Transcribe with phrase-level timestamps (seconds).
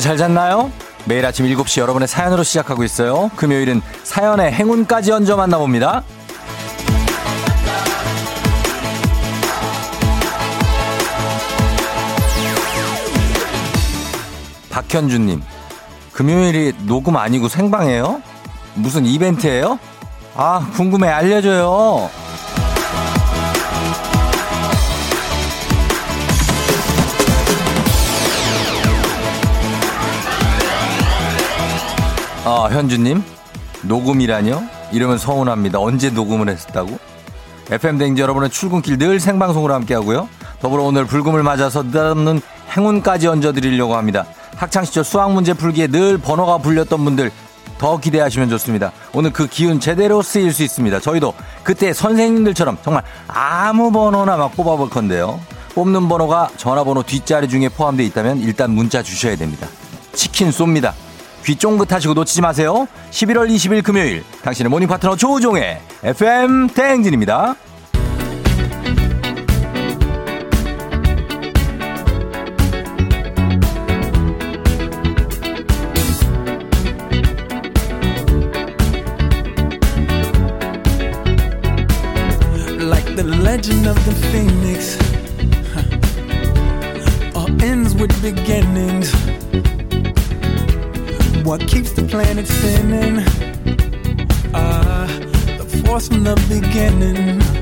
[0.00, 0.72] 여러분 잘 잤나요?
[1.04, 3.30] 매일 아침 7시 여러분의 사연으로 시작하고 있어요.
[3.36, 6.02] 금요일은 사연의 행운까지 얹어 만나봅니다.
[14.70, 15.42] 박현주님,
[16.12, 18.22] 금요일이 녹음 아니고 생방이에요?
[18.74, 19.78] 무슨 이벤트예요?
[20.34, 21.08] 아, 궁금해.
[21.08, 22.08] 알려줘요.
[32.52, 33.22] 아, 현주님,
[33.82, 34.60] 녹음이라뇨?
[34.90, 35.78] 이러면 서운합니다.
[35.78, 36.98] 언제 녹음을 했었다고?
[37.70, 40.28] FM댕지 여러분의 출근길 늘 생방송으로 함께하고요.
[40.60, 42.40] 더불어 오늘 불금을 맞아서 느닷없는
[42.76, 44.26] 행운까지 얹어드리려고 합니다.
[44.56, 47.30] 학창시절 수학문제 풀기에 늘 번호가 불렸던 분들
[47.78, 48.90] 더 기대하시면 좋습니다.
[49.12, 50.98] 오늘 그 기운 제대로 쓰일 수 있습니다.
[50.98, 55.38] 저희도 그때 선생님들처럼 정말 아무 번호나 막 뽑아볼 건데요.
[55.76, 59.68] 뽑는 번호가 전화번호 뒷자리 중에 포함되어 있다면 일단 문자 주셔야 됩니다.
[60.14, 60.94] 치킨 쏩니다.
[61.44, 62.86] 귀 쫑긋하시고 놓치지 마세요.
[63.10, 67.56] 11월 20일 금요일 당신의 모닝 파트너 조우종의 FM 대행진입니다.
[91.50, 93.18] What keeps the planet spinning?
[94.54, 95.06] Uh,
[95.58, 97.59] the force from the beginning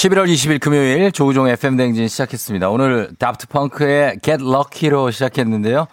[0.00, 2.70] 11월 20일 금요일 조우종 FM 댕진 시작했습니다.
[2.70, 5.86] 오늘 다프트 펑크의 Get Lucky로 시작했는데요.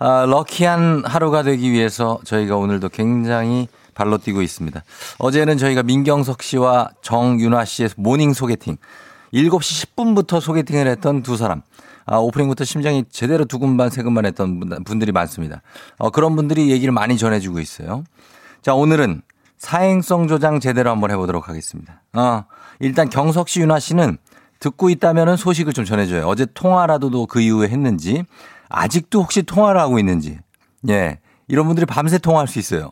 [0.00, 4.82] 아, lucky한 하루가 되기 위해서 저희가 오늘도 굉장히 발로 뛰고 있습니다.
[5.18, 8.76] 어제는 저희가 민경석 씨와 정윤화 씨의 morning 소개팅
[9.32, 11.62] 7시 10분부터 소개팅을 했던 두 사람.
[12.06, 15.62] 아, 오프닝부터 심장이 제대로 두근반 세근반 했던 분- 분들이 많습니다.
[15.98, 18.02] 어, 그런 분들이 얘기를 많이 전해주고 있어요.
[18.62, 19.22] 자, 오늘은
[19.58, 22.02] 사행성 조장 제대로 한번 해보도록 하겠습니다.
[22.14, 22.46] 어,
[22.80, 24.18] 일단 경석 씨, 윤아 씨는
[24.60, 26.26] 듣고 있다면 소식을 좀 전해줘요.
[26.26, 28.24] 어제 통화라도 그 이후에 했는지,
[28.68, 30.38] 아직도 혹시 통화를 하고 있는지,
[30.88, 31.18] 예.
[31.48, 32.90] 이런 분들이 밤새 통화할 수 있어요.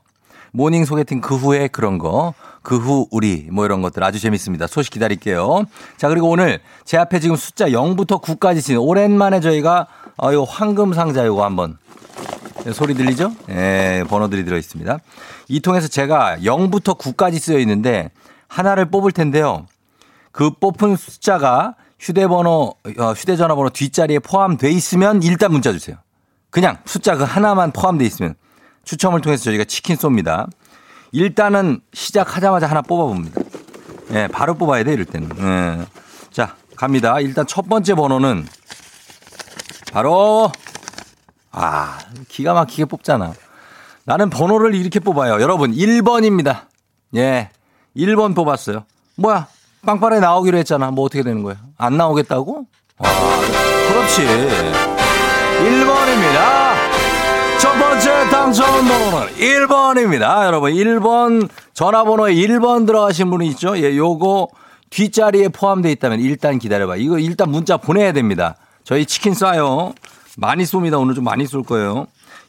[0.53, 4.66] morning 소개팅 그 후에 그런 거, 그 후 우리 뭐 이런 것들 아주 재밌습니다.
[4.66, 5.65] 소식 기다릴게요.
[5.97, 9.87] 자, 그리고 오늘 제 앞에 지금 숫자 0부터 9까지 쓰는 오랜만에 저희가
[10.22, 11.78] 어, 요 황금 상자 요거 한번
[12.72, 13.32] 소리 들리죠?
[13.49, 14.99] 예, 번호들이 들어 있습니다.
[15.49, 18.10] 이 통에서 제가 0부터 9까지 쓰여 있는데
[18.47, 19.66] 하나를 뽑을 텐데요.
[20.32, 25.97] 그 뽑은 숫자가 휴대번호, 어, 휴대전화번호 뒷자리에 포함돼 있으면 일단 문자 주세요.
[26.50, 28.34] 그냥 숫자 그 하나만 포함돼 있으면
[28.84, 30.48] 추첨을 통해서 저희가 치킨 쏩니다.
[31.12, 33.41] 일단은 시작하자마자 하나 뽑아봅니다.
[34.12, 35.31] 예, 바로 뽑아야 돼, 이럴 때는.
[35.38, 35.87] 예.
[36.31, 37.20] 자, 갑니다.
[37.20, 38.47] 일단 첫 번째 번호는
[39.93, 40.50] 바로
[41.50, 43.34] 아, 기가 막히게 뽑잖아.
[44.04, 45.41] 나는 번호를 이렇게 뽑아요.
[45.41, 46.62] 여러분, 1번입니다.
[47.14, 47.50] 예.
[47.97, 48.84] 1번 뽑았어요.
[49.16, 49.47] 뭐야?
[49.84, 50.91] 빵빠레 나오기로 했잖아.
[50.91, 51.56] 뭐 어떻게 되는 거야?
[51.76, 52.66] 안 나오겠다고?
[52.98, 53.41] 아,
[53.88, 54.22] 그렇지.
[55.59, 56.72] 1번입니다.
[57.60, 60.44] 첫 번째 당첨 번호는 1번입니다.
[60.47, 63.76] 여러분, 1번 전화번호에 1번 들어가신 분이 있죠?
[63.78, 64.48] 예, 요거
[64.91, 66.97] 뒷자리에 포함되어 있다면 일단 기다려봐.
[66.97, 68.56] 이거 일단 문자 보내야 됩니다.
[68.84, 69.94] 저희 치킨 쏴요.
[70.37, 71.00] 많이 쏩니다.
[71.00, 72.06] 오늘 좀 많이 쏠 거예요.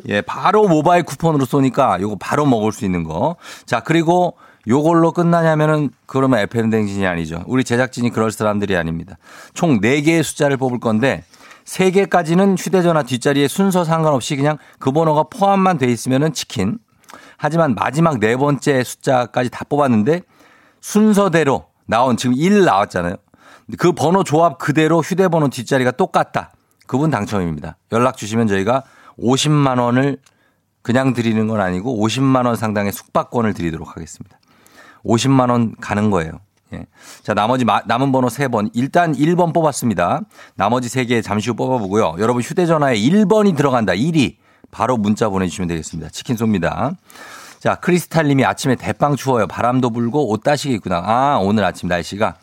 [0.09, 3.37] 예, 바로 모바일 쿠폰으로 쏘니까 요거 바로 먹을 수 있는 거.
[3.65, 4.35] 자, 그리고
[4.67, 7.43] 요걸로 끝나냐면은 그러면 FM 댕진이 아니죠.
[7.47, 9.17] 우리 제작진이 그럴 사람들이 아닙니다.
[9.53, 11.23] 총 4개의 숫자를 뽑을 건데
[11.65, 16.77] 3개까지는 휴대전화 뒷자리에 순서 상관없이 그냥 그 번호가 포함만 돼 있으면은 치킨.
[17.37, 20.21] 하지만 마지막 네 번째 숫자까지 다 뽑았는데
[20.81, 23.15] 순서대로 나온 지금 1 나왔잖아요.
[23.77, 26.51] 그 번호 조합 그대로 휴대번호 뒷자리가 똑같다.
[26.87, 27.77] 그분 당첨입니다.
[27.91, 28.83] 연락 주시면 저희가
[29.17, 30.17] 50만 원을
[30.81, 34.37] 그냥 드리는 건 아니고 50만 원 상당의 숙박권을 드리도록 하겠습니다.
[35.05, 36.31] 50만 원 가는 거예요.
[36.73, 36.85] 예.
[37.21, 38.69] 자, 나머지 마- 남은 번호 3번.
[38.73, 40.21] 일단 1번 뽑았습니다.
[40.55, 42.15] 나머지 3개 잠시 후 뽑아보고요.
[42.19, 43.93] 여러분 휴대전화에 1번이 들어간다.
[43.93, 44.37] 1위.
[44.71, 46.09] 바로 문자 보내주시면 되겠습니다.
[46.09, 46.95] 치킨 쏩니다.
[47.59, 49.45] 자, 크리스탈 님이 아침에 대빵 추워요.
[49.47, 50.97] 바람도 불고 옷 따시게 입구나.
[51.05, 52.35] 아, 오늘 아침 날씨가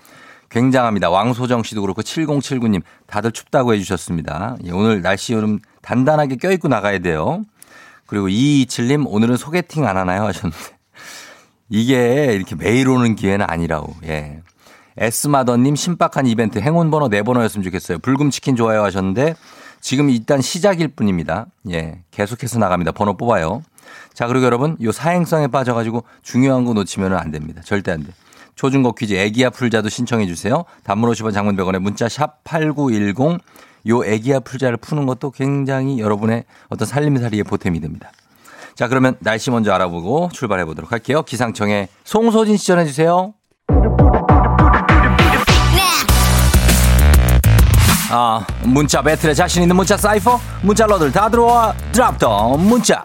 [0.49, 1.11] 굉장합니다.
[1.11, 4.57] 왕소정 씨도 그렇고 7079님 다들 춥다고 해주셨습니다.
[4.65, 7.43] 예, 오늘 날씨 여름 단단하게 껴입고 나가야 돼요.
[8.07, 10.25] 그리고 227님 오늘은 소개팅 안 하나요?
[10.25, 10.80] 하셨는데.
[11.71, 13.95] 이게 이렇게 매일 오는 기회는 아니라고.
[14.05, 14.43] 예.
[14.99, 18.01] 에스마더님 신박한 이벤트 행운번호 4번호였으면 좋겠어요.
[18.01, 19.35] 불금치킨 좋아요 하셨는데
[19.81, 21.47] 지금 일단 시작일 뿐입니다.
[21.71, 22.03] 예.
[22.11, 22.93] 계속해서 나갑니다.
[22.93, 23.63] 번호 뽑아요.
[24.13, 27.63] 자, 그리고 여러분, 요 사행성에 빠져가지고 중요한 거 놓치면 안 됩니다.
[27.65, 28.13] 절대 안 돼.
[28.57, 30.65] 초중고 퀴즈 애기야 풀자도 신청해 주세요.
[30.85, 33.39] 단문 50원 장문 100원에 문자 샵 8910.
[33.89, 38.11] 요 애기야 풀자를 푸는 것도 굉장히 여러분의 어떤 살림살이에 보탬이 됩니다.
[38.81, 41.23] 자, 그러면 날씨 먼저 알아보고 출발해 보도록 할게요.
[41.23, 43.35] 기상청에 송소진 씨 전해 주세요.
[48.11, 50.41] 아, 문자 배틀에 자신 있는 문자 사이퍼?
[50.63, 53.05] 문자러들 다 들어와 드랍 더 문자.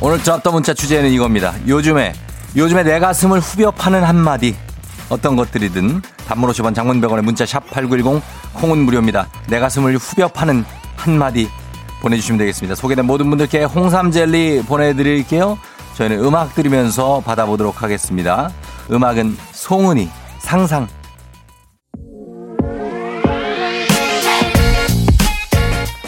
[0.00, 1.52] 오늘 드랍 더 문자 주제는 이겁니다.
[1.66, 2.12] 요즘에
[2.54, 4.54] 요즘에 내 가슴을 후벼 파는 한마디.
[5.10, 8.22] 어떤 것들이든 단문 50원 장문 100원의 문자 샵 8910
[8.54, 9.28] 콩은 무료입니다.
[9.48, 10.64] 내 가슴을 후벼 파는
[10.96, 11.48] 한마디
[12.00, 12.74] 보내주시면 되겠습니다.
[12.74, 15.58] 소개된 모든 분들께 홍삼 젤리 보내드릴게요.
[15.94, 18.50] 저희는 음악 들으면서 받아보도록 하겠습니다.
[18.90, 20.08] 음악은 송은이
[20.38, 20.88] 상상.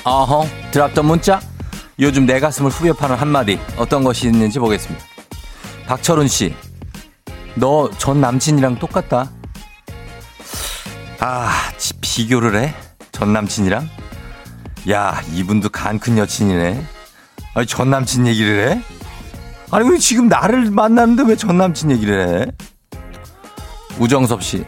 [0.04, 1.40] 어허, 드랍던 문자.
[2.00, 3.58] 요즘 내 가슴을 후벼 파는 한마디.
[3.76, 5.04] 어떤 것이 있는지 보겠습니다.
[5.86, 6.54] 박철훈 씨.
[7.56, 9.30] 너 전 남친이랑 똑같다.
[11.20, 11.50] 아,
[12.00, 12.74] 비교를 해?
[13.12, 13.88] 전 남친이랑?
[14.90, 16.84] 야, 이분도 간 큰 여친이네.
[17.54, 18.82] 아니, 전 남친 얘기를 해?
[19.70, 22.46] 아니, 왜 지금 나를 만나는데 왜 전 남친 얘기를 해?
[23.98, 24.64] 우정섭 씨.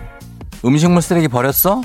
[0.65, 1.83] 음식물 쓰레기 버렸어?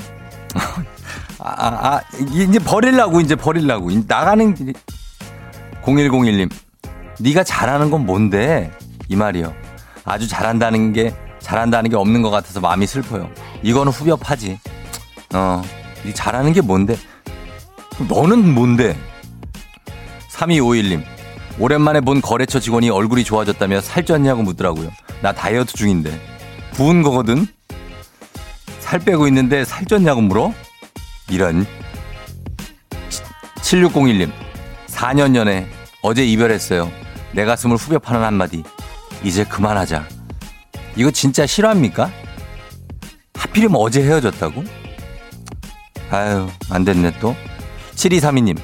[1.40, 2.00] 아, 아, 아,
[2.32, 3.90] 이제 버릴라고, 이제 버릴라고.
[4.06, 4.72] 나가는 길이.
[5.82, 6.50] 0101님.
[7.18, 8.70] 네가 잘하는 건 뭔데?
[9.08, 9.52] 이 말이요.
[10.04, 13.30] 아주 잘한다는 게, 잘한다는 게 없는 것 같아서 마음이 슬퍼요.
[13.62, 14.58] 이거는 후벼 파지.
[15.34, 15.62] 어,
[16.04, 16.96] 네 잘하는 게 뭔데?
[18.08, 18.96] 너는 뭔데?
[20.32, 21.04] 3251님.
[21.58, 24.90] 오랜만에 본 거래처 직원이 얼굴이 좋아졌다며 살쪘냐고 묻더라고요.
[25.20, 26.18] 나 다이어트 중인데.
[26.72, 27.46] 부은 거거든?
[28.78, 30.54] 살 빼고 있는데 살쪘냐고 물어?
[31.28, 31.66] 이런.
[33.56, 34.30] 7601님.
[34.86, 35.68] 4년 전에
[36.02, 36.90] 어제 이별했어요.
[37.32, 38.64] 내 가슴을 후벼 파는 한마디.
[39.22, 40.06] 이제 그만하자.
[40.96, 42.10] 이거 진짜 실화입니까?
[43.34, 44.64] 하필이면 어제 헤어졌다고?
[46.10, 47.34] 아유, 안 됐네 또.
[47.94, 48.58] 7232님.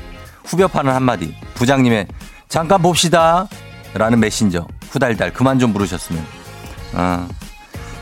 [0.44, 1.34] 후벼 파는 한마디.
[1.54, 2.06] 부장님의
[2.48, 3.48] 잠깐 봅시다.
[3.94, 4.66] 라는 메신저.
[4.90, 6.24] 후달달 그만 좀 부르셨으면.
[6.94, 7.28] 아,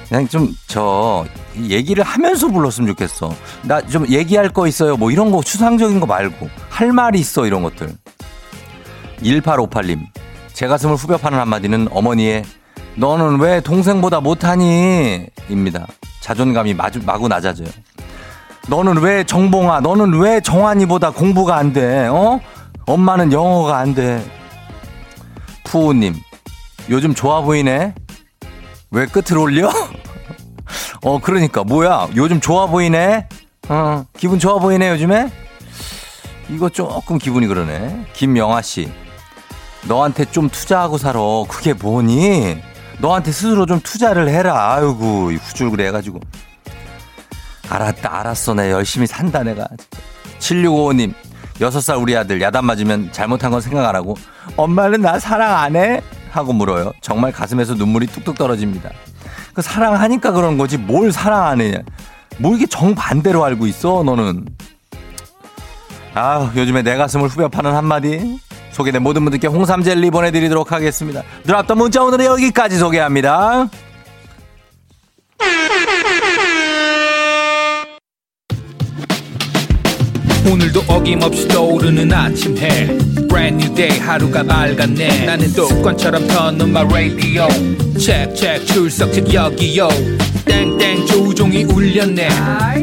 [0.08, 1.24] 그냥 좀 저
[1.56, 3.32] 얘기를 하면서 불렀으면 좋겠어.
[3.62, 4.96] 나 좀 얘기할 거 있어요.
[4.96, 7.94] 뭐 이런 거 추상적인 거 말고 할 말이 있어 이런 것들.
[9.22, 10.00] 1858님.
[10.54, 12.44] 제 가슴을 후벼 파는 한마디는 어머니의
[12.94, 15.26] 너는 왜 동생보다 못하니?
[15.48, 15.86] 입니다.
[16.20, 17.68] 자존감이 마주, 마구 낮아져요.
[18.68, 22.06] 너는 왜 정봉아, 너는 왜 정환이보다 공부가 안 돼?
[22.06, 22.40] 어?
[22.86, 24.24] 엄마는 영어가 안 돼.
[25.64, 26.14] 푸우님,
[26.88, 27.92] 요즘 좋아 보이네?
[28.92, 29.70] 왜 끝을 올려?
[31.02, 33.28] 어, 그러니까, 뭐야, 요즘 좋아 보이네?
[33.68, 35.30] 어, 기분 좋아 보이네, 요즘에?
[36.48, 38.06] 이거 조금 기분이 그러네.
[38.12, 38.90] 김영아 씨,
[39.86, 41.20] 너한테 좀 투자하고 살아.
[41.48, 42.58] 그게 뭐니?
[42.98, 44.74] 너한테 스스로 좀 투자를 해라.
[44.74, 46.20] 아이고, 후줄그래 해가지고.
[47.68, 48.54] 알았다, 알았어.
[48.54, 49.66] 내 열심히 산다, 내가.
[50.38, 51.14] 7655님,
[51.60, 54.16] 6살 우리 아들 야단 맞으면 잘못한 건 생각 안 하고,
[54.56, 56.02] 엄마는 나 사랑 안 해?
[56.30, 56.92] 하고 물어요.
[57.00, 58.90] 정말 가슴에서 눈물이 뚝뚝 떨어집니다.
[59.54, 61.82] 그 사랑하니까 그런 거지, 뭘 사랑 안 해?
[62.38, 64.46] 뭘 이렇게 정반대로 알고 있어, 너는?
[66.14, 68.38] 아 요즘에 내 가슴을 후벼 파는 한마디.
[68.74, 71.22] 소개된 모든 분들께 홍삼 젤리 보내드리도록 하겠습니다.
[71.44, 73.68] 들어왔던 문자 오늘은 여기까지 소개합니다.
[80.50, 82.86] 오늘도 어김없이 떠오르는 아침 해.
[83.28, 85.24] Brand new day 하루가 밝았네.
[85.24, 87.48] 나는 습관처럼 켜놓은 radio.
[87.98, 89.88] Check check 출석책 여기요.
[90.44, 90.93] 땡땡
[91.94, 92.28] 울렸네.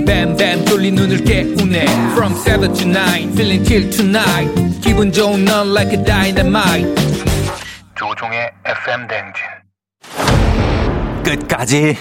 [0.06, 1.84] 뱀뱀 졸린 눈을 깨우네.
[2.14, 4.82] From 7 to 9 feeling till tonight.
[4.82, 6.88] 기분 좋은 넌 like a dynamite.
[7.96, 9.44] 조종의 FM 댕진.
[11.24, 11.98] 끝까지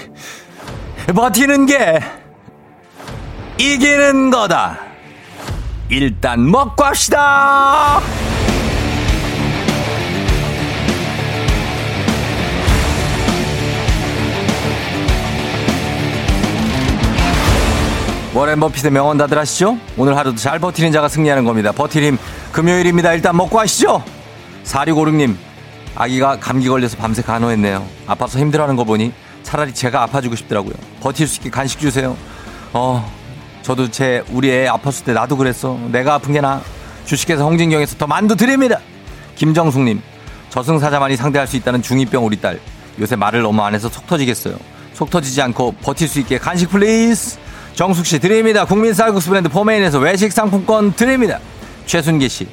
[1.13, 1.99] 버티는 게
[3.57, 4.79] 이기는 거다.
[5.89, 7.99] 일단 먹고 합시다.
[18.33, 19.77] 워렌 버핏의 명언 다들 아시죠?
[19.97, 21.73] 오늘 하루도 잘 버티는 자가 승리하는 겁니다.
[21.73, 22.17] 버틸 힘
[22.53, 23.13] 금요일입니다.
[23.13, 24.03] 일단 먹고 하시죠.
[24.63, 25.35] 4656님
[25.95, 27.85] 아기가 감기 걸려서 밤새 간호했네요.
[28.07, 29.11] 아파서 힘들어하는 거 보니
[29.43, 30.73] 차라리 제가 아파주고 싶더라고요.
[31.01, 32.15] 버틸 수 있게 간식 주세요.
[32.71, 33.11] 어,
[33.63, 35.77] 저도 제 우리 애 아팠을 때 나도 그랬어.
[35.91, 36.61] 내가 아픈 게 나.
[37.05, 38.79] 주식회사 홍진경에서 더 만두 드립니다.
[39.35, 40.01] 김정숙님
[40.49, 42.61] 저승사자만이 상대할 수 있다는 중2병 우리 딸.
[42.97, 44.55] 요새 말을 너무 안 해서 속 터지겠어요.
[44.93, 47.37] 속 터지지 않고 버틸 수 있게 간식 please.
[47.73, 48.65] 정숙 씨 드립니다.
[48.65, 51.39] 국민 쌀국수 브랜드 포메인에서 외식 상품권 드립니다.
[51.85, 52.47] 최순기 씨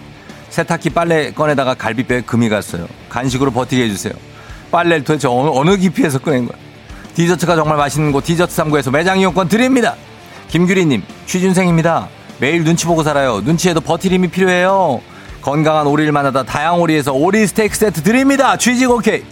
[0.51, 2.87] 세탁기 빨래 꺼내다가 갈비뼈에 금이 갔어요.
[3.09, 4.15] 간식으로 버티게 해주세요.
[4.71, 6.57] 빨래를 도대체 어느, 어느 깊이에서 꺼낸 거야.
[7.15, 9.97] 디저트가 정말 맛있는 곳 디저트 3구에서 매장 이용권 드립니다.
[10.49, 12.09] 김규리님 취준생입니다.
[12.39, 13.41] 매일 눈치 보고 살아요.
[13.41, 15.01] 눈치에도 버티림이 필요해요.
[15.43, 18.57] 건강한 오리를 만나다 다양오리에서 오리 스테이크 세트 드립니다.
[18.57, 19.23] 취직 오케이.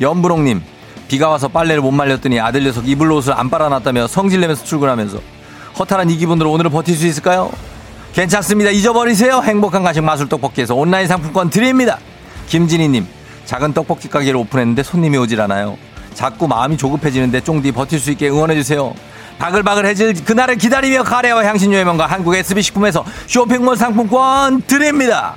[0.00, 0.62] 연부롱님
[1.08, 5.35] 비가 와서 빨래를 못 말렸더니 아들 녀석 이불 옷을 안 빨아놨다며 성질내면서 출근하면서
[5.78, 7.50] 허탈한 이 기분으로 오늘은 버틸 수 있을까요?
[8.14, 8.70] 괜찮습니다.
[8.70, 9.42] 잊어버리세요.
[9.42, 11.98] 행복한 간식 마술 떡볶이에서 온라인 상품권 드립니다.
[12.48, 13.06] 김진희님
[13.44, 15.76] 작은 떡볶이 가게를 오픈했는데 손님이 오질 않아요.
[16.14, 18.94] 자꾸 마음이 조급해지는데 쫑디 버틸 수 있게 응원해주세요.
[19.38, 25.36] 바글바글해질 그날을 기다리며 카레와 향신료의 명가 한국 SB식품에서 쇼핑몰 상품권 드립니다.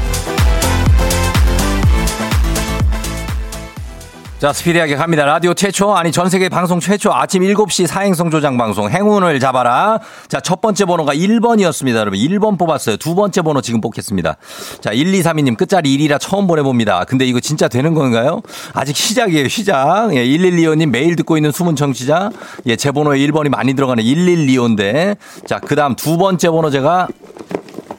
[4.41, 5.23] 자, 스피디하게 갑니다.
[5.23, 9.99] 라디오 최초, 아니 전 세계 방송 최초 아침 7시 사행성 조장 방송 행운을 잡아라.
[10.29, 11.93] 자, 첫 번째 번호가 1번이었습니다.
[11.93, 12.97] 여러분, 1번 뽑았어요.
[12.97, 14.37] 두 번째 번호 지금 뽑겠습니다.
[14.79, 17.03] 자, 1232님 끝자리 1이라 처음 보내봅니다.
[17.03, 18.41] 근데 이거 진짜 되는 건가요?
[18.73, 20.09] 아직 시작이에요, 시작.
[20.15, 22.31] 예, 1125님 매일 듣고 있는 숨은 청취자.
[22.65, 25.17] 예, 제 번호에 1번이 많이 들어가는 1125인데.
[25.45, 27.07] 자, 그 다음 두 번째 번호 제가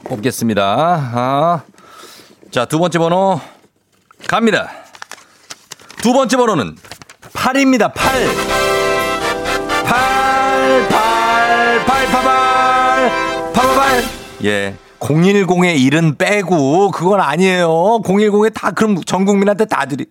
[0.06, 0.64] 뽑겠습니다.
[1.14, 1.62] 아.
[2.50, 3.40] 자, 두 번째 번호
[4.26, 4.81] 갑니다.
[6.02, 6.76] 두 번째 번호는
[7.32, 7.94] 8입니다.
[7.94, 8.26] 8.
[9.85, 14.04] 8, 8, 8, 8, 8, 8, 8.
[14.44, 14.75] 예.
[14.99, 17.68] 010의 1은 빼고 그건 아니에요.
[18.04, 20.06] 010에 다 그럼 전 국민한테 다 드리.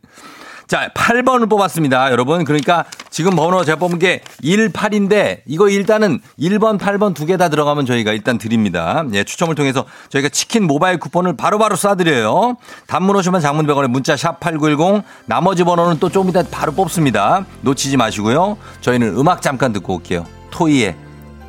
[0.71, 2.11] 자, 8번을 뽑았습니다.
[2.11, 2.45] 여러분.
[2.45, 7.49] 그러니까 지금 번호 제가 뽑은 게 1, 8인데 이거 일단은 1번, 8번 두 개 다
[7.49, 9.03] 들어가면 저희가 일단 드립니다.
[9.11, 12.55] 예, 추첨을 통해서 저희가 치킨 모바일 쿠폰을 바로바로 쏴드려요.
[12.87, 17.45] 단문 오시면 장문 100원에 문자 샵 8910 나머지 번호는 또좀 이따 바로 뽑습니다.
[17.63, 18.57] 놓치지 마시고요.
[18.79, 20.25] 저희는 음악 잠깐 듣고 올게요.
[20.51, 20.95] 토이의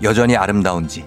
[0.02, 1.04] 여전히 아름다운지.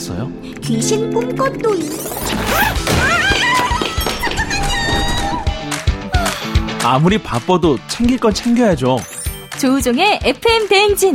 [0.00, 0.32] 잤어요?
[0.62, 1.90] 귀신 꿈꿨도이
[6.82, 8.98] 아무리 바빠도 챙길 건 챙겨야죠.
[9.60, 11.14] 조우종의 FM 대행진.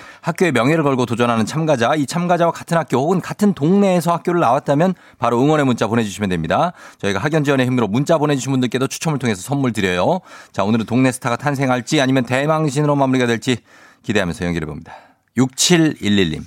[0.21, 5.41] 학교의 명예를 걸고 도전하는 참가자, 이 참가자와 같은 학교 혹은 같은 동네에서 학교를 나왔다면 바로
[5.41, 6.73] 응원의 문자 보내주시면 됩니다.
[6.99, 10.21] 저희가 학연 지원의 힘으로 문자 보내주신 분들께도 추첨을 통해서 선물 드려요.
[10.51, 13.57] 자, 오늘은 동네 스타가 탄생할지 아니면 대망신으로 마무리가 될지
[14.03, 14.93] 기대하면서 연결해 봅니다.
[15.37, 16.43] 6711님.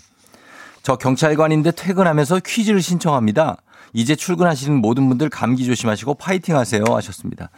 [0.83, 3.57] 저 경찰관인데 퇴근하면서 퀴즈를 신청합니다.
[3.95, 7.49] 이제 출근하시는 모든 분들 감기 조심하시고 파이팅 하세요 하셨습니다.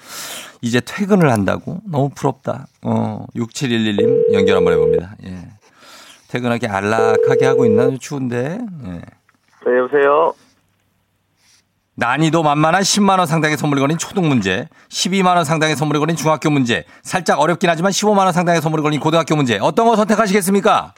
[0.61, 1.81] 이제 퇴근을 한다고?
[1.87, 2.66] 너무 부럽다.
[2.83, 5.16] 어, 6711님 연결 한번 해봅니다.
[5.24, 5.48] 예.
[6.37, 7.90] 퇴근하기 안락하게 하고 있나?
[7.99, 8.59] 추운데.
[8.87, 8.90] 예.
[8.90, 10.35] 네, 여보세요?
[11.94, 16.51] 난이도 만만한 10만 원 상당의 선물이 걸린 초등 문제, 12만 원 상당의 선물이 걸린 중학교
[16.51, 20.92] 문제, 살짝 어렵긴 하지만 15만 원 상당의 선물이 걸린 고등학교 문제, 어떤 거 선택하시겠습니까?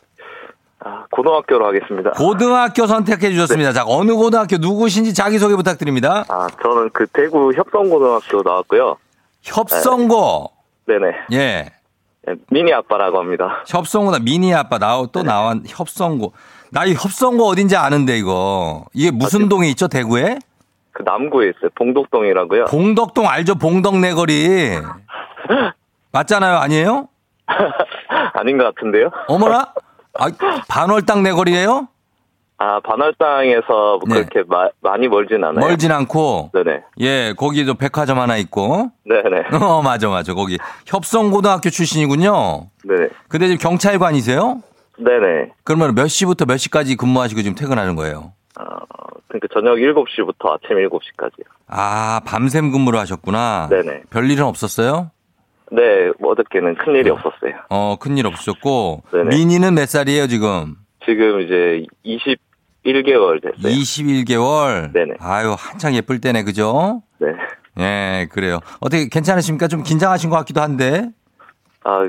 [0.80, 2.10] 아, 고등학교로 하겠습니다.
[2.12, 3.72] 고등학교 선택해 주셨습니다.
[3.72, 6.24] 자, 어느 고등학교 누구신지 자기 소개 부탁드립니다.
[6.28, 8.96] 아, 저는 그 대구 협성고등학교 나왔고요.
[9.42, 10.50] 협성고.
[10.86, 11.06] 네네.
[11.32, 11.77] 예.
[12.28, 13.62] 네, 미니 아빠라고 합니다.
[13.66, 16.32] 협성고나 미니 아빠 나오 또 나와 협성고.
[16.70, 18.84] 나 이 협성고 어딘지 아는데 이거.
[18.92, 20.38] 이게 무슨 동에 있죠, 대구에?
[20.92, 21.70] 그 남구에 있어요.
[21.76, 22.66] 봉독동이라고요.
[22.66, 23.54] 봉덕동 알죠?
[23.54, 24.78] 봉덕내 거리.
[26.12, 27.08] 맞잖아요, 아니에요?
[28.34, 29.10] 아닌 것 같은데요?
[29.28, 29.72] 어머나?
[30.18, 30.28] 아,
[30.68, 31.88] 반월당 내 거리예요?
[32.60, 34.14] 아, 반월당에서 네.
[34.14, 35.64] 그렇게 마- 많이 멀진 않아요.
[35.64, 36.50] 멀진 않고.
[36.52, 36.82] 네네.
[37.00, 38.90] 예, 거기도 백화점 하나 있고.
[39.04, 39.44] 네네.
[39.64, 40.34] 어, 맞아, 맞아.
[40.34, 42.66] 거기 협성고등학교 출신이군요.
[42.84, 43.08] 네네.
[43.28, 44.60] 근데 지금 경찰관이세요?
[44.98, 45.52] 네네.
[45.62, 48.32] 그러면 몇 시부터 몇 시까지 근무하시고 지금 퇴근하는 거예요?
[48.58, 48.64] 어,
[49.28, 51.44] 그러니까 저녁 7시부터 아침 7시까지요.
[51.68, 53.68] 아, 밤샘 근무를 하셨구나.
[53.70, 54.02] 네네.
[54.10, 55.12] 별일은 없었어요?
[55.70, 57.52] 네, 뭐 어저께는 큰일이 없었어요.
[57.68, 59.02] 어, 큰일 없으셨고.
[59.12, 59.36] 네네.
[59.36, 60.74] 미니는 몇 살이에요, 지금?
[61.06, 61.84] 지금 이제
[62.92, 63.74] 21개월 됐어요.
[63.74, 64.92] 21개월?
[64.92, 65.14] 네네.
[65.20, 67.02] 아유, 한창 예쁠 때네, 그죠?
[67.18, 67.28] 네.
[67.78, 68.60] 예, 그래요.
[68.80, 69.68] 어떻게 괜찮으십니까?
[69.68, 71.08] 좀 긴장하신 것 같기도 한데.
[71.84, 72.08] 아,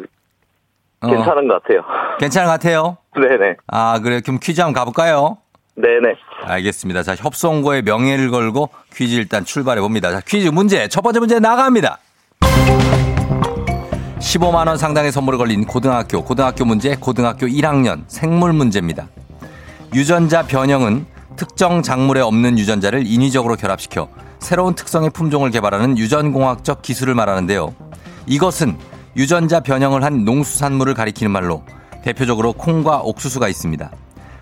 [1.02, 1.82] 어, 괜찮은 것 같아요.
[2.20, 2.98] 괜찮은 것 같아요.
[3.16, 3.58] 네네.
[3.68, 4.22] 아, 그래.
[4.22, 5.38] 그럼 퀴즈 한번 가볼까요?
[5.76, 6.16] 네네.
[6.44, 7.04] 알겠습니다.
[7.04, 10.12] 자, 협성고의 명예를 걸고 퀴즈 일단 출발해 봅니다.
[10.12, 10.88] 자, 퀴즈 문제.
[10.88, 12.00] 첫 번째 문제 나갑니다.
[14.20, 19.08] 15만원 상당의 선물을 걸린 고등학교, 고등학교 문제, 고등학교 1학년 생물 문제입니다.
[19.94, 27.74] 유전자 변형은 특정 작물에 없는 유전자를 인위적으로 결합시켜 새로운 특성의 품종을 개발하는 유전공학적 기술을 말하는데요.
[28.28, 28.78] 이것은
[29.18, 31.64] 유전자 변형을 한 농수산물을 가리키는 말로
[32.04, 33.92] 대표적으로 콩과 옥수수가 있습니다.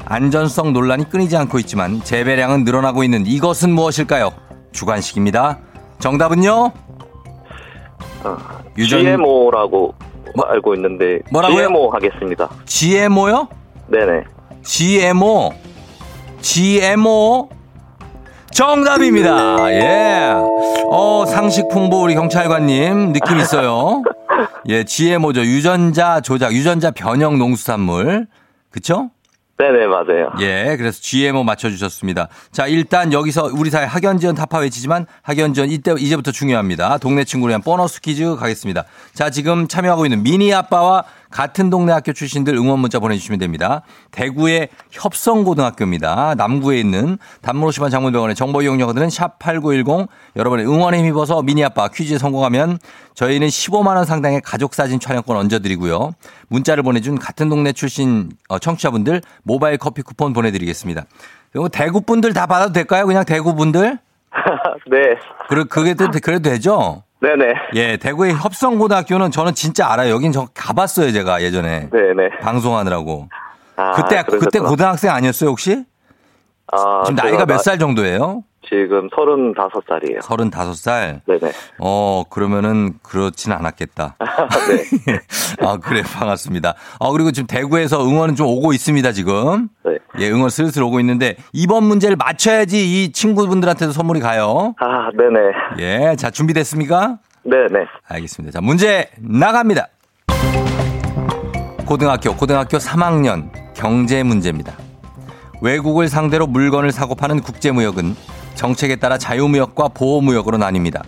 [0.05, 4.31] 안전성 논란이 끊이지 않고 있지만 재배량은 늘어나고 있는 이것은 무엇일까요?
[4.71, 5.59] 주관식입니다.
[5.99, 6.71] 정답은요?
[8.77, 9.95] 유전- GMO라고
[10.45, 11.67] 알고 있는데 뭐라고요?
[11.67, 12.49] GMO 하겠습니다.
[12.65, 13.47] GMO요?
[13.87, 14.23] 네네.
[14.67, 15.53] GMO.
[16.41, 17.49] GMO.
[18.51, 19.71] 정답입니다.
[19.71, 20.33] 예.
[20.91, 24.03] 어, 상식 풍부 우리 경찰관님 느낌 있어요.
[24.67, 25.41] 예, GMO죠.
[25.41, 28.27] 유전자 조작, 유전자 변형 농수산물.
[28.69, 29.09] 그쵸?
[29.57, 30.31] 네네 맞아요.
[30.39, 32.27] 예, 그래서 GMO 맞춰주셨습니다.
[32.51, 36.99] 자, 일단 여기서 우리 사회 학연지원 타파 외치지만 학연지원 이때, 이제부터 중요합니다.
[36.99, 38.83] 동네 친구를 위한 보너스 퀴즈 가겠습니다.
[39.13, 43.81] 자, 지금 참여하고 있는 미니 아빠와 같은 동네 학교 출신들 응원 문자 보내주시면 됩니다.
[44.11, 46.35] 대구의 협성고등학교입니다.
[46.35, 52.79] 남구에 있는 50원 장문병원의 정보 이용료들은 샵8910 여러분의 응원에 힘입어서 미니 아빠 퀴즈에 성공하면
[53.13, 56.11] 저희는 15만원 상당의 가족사진 촬영권 얹어드리고요.
[56.49, 61.05] 문자를 보내준 같은 동네 출신 어, 청취자분들 모바일 커피 쿠폰 보내드리겠습니다.
[61.55, 63.05] 이거 대구 분들 다 받아도 될까요?
[63.05, 63.97] 그냥 대구 분들?
[64.91, 64.97] 네.
[65.49, 67.03] 그래, 그게 또, 그래도 되죠?
[67.19, 67.53] 네네.
[67.73, 70.13] 예, 대구의 협성고등학교는 저는 진짜 알아요.
[70.13, 71.89] 여긴 저 가봤어요, 제가 예전에.
[71.89, 72.39] 네네.
[72.41, 73.27] 방송하느라고.
[73.75, 74.69] 아, 그때, 그때 그러셨구나.
[74.69, 75.83] 고등학생 아니었어요, 혹시?
[76.71, 78.43] 아, 지금 나이가 몇 나- 살 정도예요?
[78.69, 80.19] 지금 35살이에요.
[80.19, 81.21] 35살?
[81.25, 81.51] 네네.
[81.79, 84.15] 어, 그러면은 그렇진 않았겠다.
[85.07, 85.19] 네.
[85.65, 86.75] 아, 그래, 반갑습니다.
[86.99, 89.69] 아, 그리고 지금 대구에서 응원은 좀 오고 있습니다, 지금.
[89.85, 89.97] 네.
[90.19, 94.73] 예, 응원 슬슬 오고 있는데, 이번 문제를 맞춰야지 이 친구분들한테도 선물이 가요.
[94.79, 96.09] 아, 네네.
[96.11, 97.19] 예, 자, 준비됐습니까?
[97.43, 97.85] 네네.
[98.09, 98.59] 알겠습니다.
[98.59, 99.87] 자, 문제 나갑니다.
[101.85, 104.73] 고등학교, 고등학교 3학년 경제 문제입니다.
[105.61, 108.15] 외국을 상대로 물건을 사고 파는 국제무역은
[108.57, 111.01] 정책에 따라 자유무역과 보호무역으로 나뉩니다.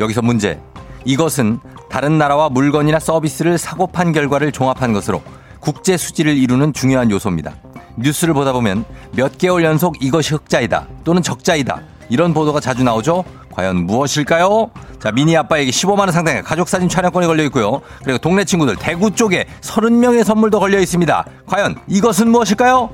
[0.00, 0.58] 여기서 문제.
[1.04, 5.22] 이것은 다른 나라와 물건이나 서비스를 사고 판 결과를 종합한 것으로
[5.60, 7.52] 국제 수지를 이루는 중요한 요소입니다.
[7.96, 13.24] 뉴스를 보다 보면 몇 개월 연속 이것이 흑자이다 또는 적자이다 이런 보도가 자주 나오죠.
[13.52, 14.70] 과연 무엇일까요?
[15.00, 17.80] 자, 미니 아빠에게 15만 원 상당의 가족 사진 촬영권이 걸려 있고요.
[18.02, 21.24] 그리고 동네 친구들 대구 쪽에 30명의 선물도 걸려 있습니다.
[21.46, 22.90] 과연 이것은 무엇일까요?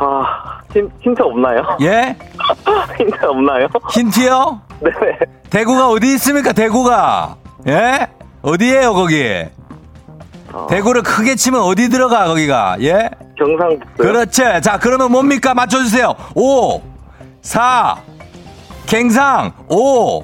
[0.00, 1.62] 아, 힌, 힌트 없나요?
[1.80, 2.16] 예?
[2.98, 3.66] 힌트 없나요?
[3.90, 4.60] 힌트요?
[4.80, 5.18] 네네.
[5.50, 6.52] 대구가 어디 있습니까?
[6.52, 7.36] 대구가.
[7.66, 8.06] 예?
[8.42, 9.44] 어디예요, 거기?
[10.52, 12.76] 어, 대구를 크게 치면 어디 들어가, 거기가?
[12.80, 13.10] 예?
[13.36, 14.02] 경상북도.
[14.02, 14.42] 그렇지.
[14.62, 15.54] 자, 그러면 뭡니까?
[15.54, 16.14] 맞춰주세요.
[16.34, 16.80] 5,
[17.42, 17.96] 4,
[18.86, 20.22] 갱상, 5,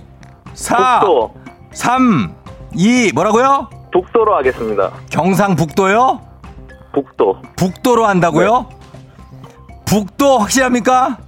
[0.55, 1.35] 4, 북도.
[1.73, 2.35] 3,
[2.77, 3.69] 2, 뭐라고요?
[3.93, 4.91] 북도로 하겠습니다.
[5.11, 6.21] 경상북도요?
[6.93, 7.43] 북도.
[7.57, 8.67] 북도로 한다고요?
[9.87, 11.19] 북도 확실합니까?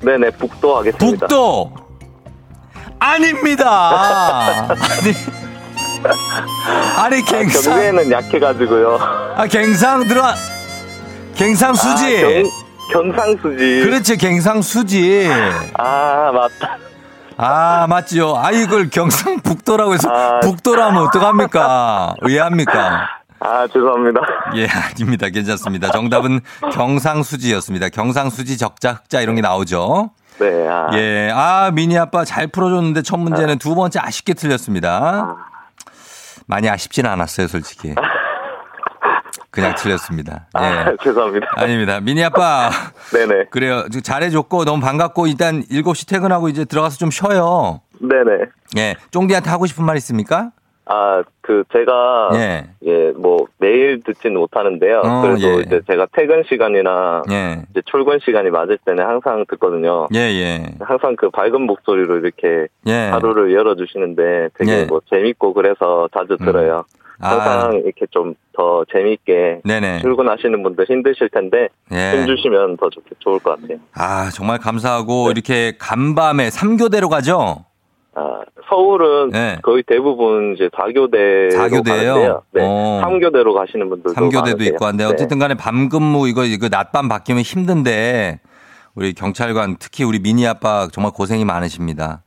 [0.00, 1.26] 네네, 북도 하겠습니다.
[1.26, 1.72] 북도
[2.98, 4.68] 아닙니다.
[4.68, 5.12] 아니
[6.96, 8.98] 아니 갱상 경제에는 약해가지고요.
[9.36, 10.22] 아 갱상 들어
[11.34, 12.28] 갱상 수지 아,
[12.92, 13.80] 경, 경상 수지.
[13.84, 15.28] 그렇지 갱상 수지
[15.74, 16.78] 아, 맞다.
[17.38, 20.40] 아 맞지요 아 이걸 경상 북도라고 해서 아.
[20.40, 23.08] 북도라면 어떡합니까 의아합니까
[23.46, 24.20] 아, 죄송합니다.
[24.56, 26.40] 예 아닙니다 괜찮습니다 정답은
[26.72, 30.90] 경상수지였습니다 경상수지 적자 흑자 이런 게 나오죠 네, 아.
[30.94, 35.34] 예, 아, 미니 아빠 잘 풀어줬는데 첫 문제는 두 번째 아쉽게 틀렸습니다.
[36.46, 37.94] 많이 아쉽지는 않았어요, 솔직히.
[39.50, 40.46] 그냥 틀렸습니다.
[40.52, 40.96] 아, 예.
[41.02, 41.46] 죄송합니다.
[41.56, 42.00] 아닙니다.
[42.00, 42.68] 미니 아빠.
[43.14, 43.46] 네네.
[43.50, 43.86] 그래요.
[43.88, 47.80] 잘해줬고 너무 반갑고 일단 7시 퇴근하고 이제 들어가서 좀 쉬어요.
[47.98, 48.44] 네네.
[48.76, 48.96] 예.
[49.12, 50.50] 쫑디한테 하고 싶은 말 있습니까?
[50.86, 52.64] 아, 그, 제가, 예.
[52.84, 55.00] 예, 뭐, 매일 듣지는 못하는데요.
[55.04, 55.62] 어, 그래도 예.
[55.62, 57.62] 이제 제가 퇴근 시간이나, 예.
[57.70, 60.06] 이제 출근 시간이 맞을 때는 항상 듣거든요.
[60.14, 60.64] 예, 예.
[60.80, 62.92] 항상 그 밝은 목소리로 이렇게 예.
[63.10, 64.84] 하루를 열어주시는데 되게 예.
[64.84, 66.44] 뭐 재밌고 그래서 자주 음.
[66.46, 66.84] 들어요.
[67.20, 70.00] 아, 항상 이렇게 좀 더 재밌게 네네.
[70.00, 72.18] 출근하시는 분들 힘드실 텐데 예.
[72.18, 73.78] 힘주시면 더 좋, 좋을 것 같아요.
[73.94, 75.30] 아, 정말 감사하고 네.
[75.32, 77.66] 이렇게 간밤에 3교대로 가죠?
[78.18, 79.58] 아, 서울은 네.
[79.62, 81.84] 거의 대부분 이제 4교대로 4교대예요?
[81.84, 82.42] 가는데요.
[82.52, 82.62] 네.
[82.64, 83.02] 어.
[83.04, 84.68] 3교대로 가시는 분들도 3교대도 많으세요.
[84.68, 85.10] 있고 한데 네.
[85.10, 88.40] 어쨌든 간에 밤 근무 이거 이거 낮밤 바뀌면 힘든데
[88.94, 92.22] 우리 경찰관 특히 우리 미니 아빠 정말 고생이 많으십니다.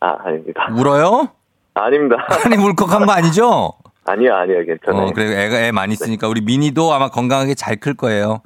[0.00, 0.68] 아, 아닙니다.
[0.76, 1.28] 울어요?
[1.74, 2.16] 아닙니다.
[2.44, 3.72] 아니 울컥한 거 아니죠?
[4.04, 5.06] 아니요, 아니요, 괜찮아요.
[5.08, 8.40] 어, 그래 애가 애 많이 있으니까 우리 미니도 아마 건강하게 잘 클 거예요.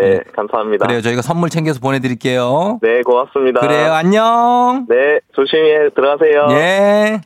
[0.00, 0.20] 네, 음.
[0.34, 0.86] 감사합니다.
[0.86, 1.00] 그래요.
[1.00, 2.78] 저희가 선물 챙겨서 보내드릴게요.
[2.82, 3.60] 네, 고맙습니다.
[3.60, 3.92] 그래요.
[3.92, 4.86] 안녕.
[4.88, 5.62] 네, 조심히
[5.94, 6.46] 들어가세요.
[6.50, 7.20] 예.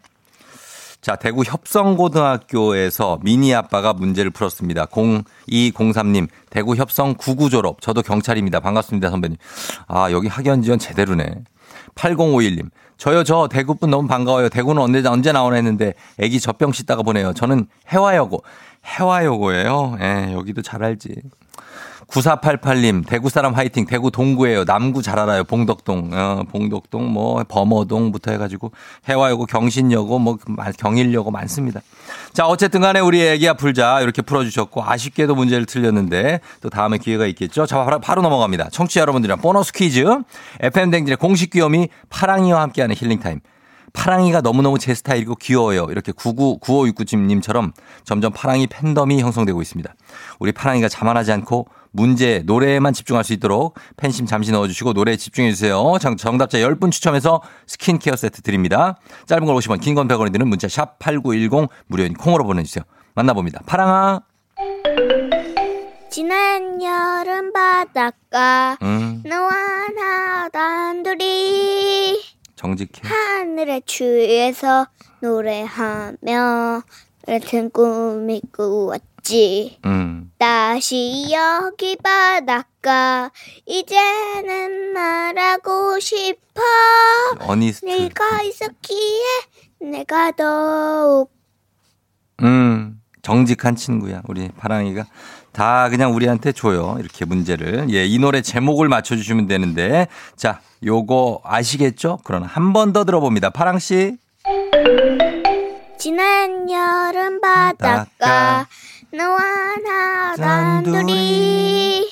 [1.00, 4.86] 자, 대구 협성고등학교에서 미니 아빠가 문제를 풀었습니다.
[4.86, 7.80] 0203님, 대구 협성 99 졸업.
[7.80, 8.60] 저도 경찰입니다.
[8.60, 9.36] 반갑습니다, 선배님.
[9.88, 11.24] 아, 여기 학연 지원 제대로네.
[11.94, 14.50] 8051님, 저요, 저 대구분 너무 반가워요.
[14.50, 17.32] 대구는 언제, 언제 나오나 했는데 애기 젖병 씻다가 보내요.
[17.32, 18.42] 저는 해화여고.
[18.84, 19.96] 해화여고예요.
[20.00, 21.14] 예, 여기도 잘 알지.
[22.10, 24.64] 9488님, 대구 사람 화이팅, 대구 동구예요.
[24.64, 25.44] 남구 잘 알아요.
[25.44, 28.72] 봉덕동, 어, 봉덕동, 뭐, 범어동부터 해가지고,
[29.08, 30.36] 해화여고, 경신여고, 뭐,
[30.78, 31.80] 경일여고 많습니다.
[32.32, 34.00] 자, 어쨌든 간에 우리 애기야 풀자.
[34.00, 37.66] 이렇게 풀어주셨고, 아쉽게도 문제를 틀렸는데, 또 다음에 기회가 있겠죠.
[37.66, 38.70] 자, 바로, 바로 넘어갑니다.
[38.70, 40.04] 청취자 여러분들이랑 보너스 퀴즈.
[40.60, 43.40] FM댕진의 공식 귀요미 파랑이와 함께하는 힐링타임.
[43.92, 45.86] 파랑이가 너무너무 제 스타일이고 귀여워요.
[45.90, 47.72] 이렇게 99, 9569님처럼
[48.04, 49.92] 점점 파랑이 팬덤이 형성되고 있습니다.
[50.38, 55.98] 우리 파랑이가 자만하지 않고 문제, 노래에만 집중할 수 있도록 팬심 잠시 넣어주시고 노래에 집중해주세요.
[56.00, 58.96] 정- 정답자 10분 추첨해서 스킨케어 세트 드립니다.
[59.26, 62.84] 짧은 걸 50원, 긴 건 100원이 드는 문자 샵 8910 무료인 콩으로 보내주세요.
[63.14, 63.60] 만나봅니다.
[63.66, 64.20] 파랑아.
[66.10, 69.50] 지난 여름 바닷가 음, 너와
[69.96, 72.20] 나 단둘이
[72.56, 73.02] 정직해.
[73.04, 74.86] 하늘에 취해서
[75.20, 76.82] 노래하며
[77.26, 79.78] 같은 꿈이 꾸었 다 그리웠지.
[79.84, 80.30] 음.
[80.38, 83.30] 다시 여기 바닷가
[83.66, 86.62] 이제는 말하고 싶어
[87.40, 87.84] 어니스트.
[87.86, 89.22] 네가 있었기에
[89.90, 91.30] 내가 더욱
[92.42, 92.96] 음.
[93.22, 94.22] 정직한 친구야.
[94.28, 95.04] 우리 파랑이가
[95.52, 96.96] 다 그냥 우리한테 줘요.
[97.00, 97.90] 이렇게 문제를.
[97.90, 100.06] 예, 이 노래 제목을 맞춰 주시면 되는데.
[100.36, 102.18] 자, 요거 아시겠죠?
[102.24, 103.50] 그럼 한 번 더 들어봅니다.
[103.50, 104.16] 파랑 씨.
[105.98, 108.66] 지난 여름 바닷가 바닷가.
[109.12, 109.38] 너와
[109.84, 112.08] 나 단둘이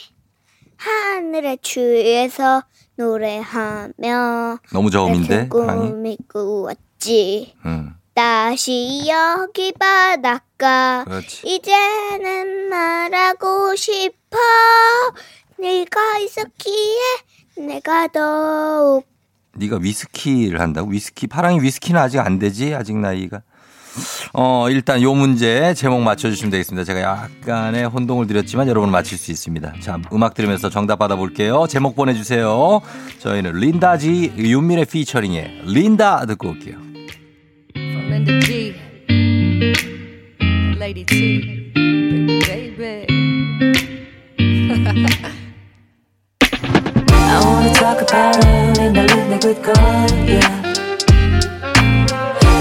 [0.76, 2.62] 하늘에 취해서
[2.96, 5.48] 노래하며 너무 저음인데.
[5.48, 7.94] 꿈이 꾸었지 음.
[8.14, 11.46] 다시 여기 바닷가 그렇지.
[11.46, 14.36] 이제는 말하고 싶어
[15.60, 19.06] 네가 있었기에 내가 더욱
[19.56, 20.90] 네가 위스키를 한다고?
[20.90, 22.74] 위스키 파랑이 위스키는 아직 안 되지?
[22.74, 23.42] 아직 나이가.
[24.32, 26.84] 어, 일단 요 문제 제목 맞춰 주시면 되겠습니다.
[26.84, 29.74] 제가 약간의 혼동을 드렸지만 여러분 맞힐 수 있습니다.
[29.80, 31.66] 자, 음악 들으면서 정답 받아볼게요.
[31.68, 32.80] 제목 보내주세요.
[33.18, 36.76] 저희는 린다지 윤미래 피처링의 린다 듣고 올게요.
[37.74, 38.74] Linda G.
[40.78, 41.72] Lady T.
[42.46, 43.06] Baby.
[47.10, 50.62] I wanna talk about it in the Linda good girl, yeah.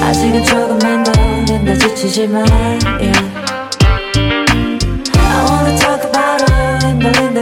[0.04, 1.27] 아직은 조금만 더
[1.58, 2.46] 낸다 지치지만,
[3.02, 3.18] yeah.
[5.16, 6.50] I wanna talk about it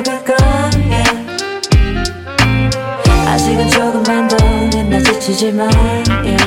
[0.04, 1.12] good girl, yeah.
[3.28, 4.38] 아직은 조금만 더
[4.70, 5.70] 낸다 지치지만,
[6.24, 6.46] yeah.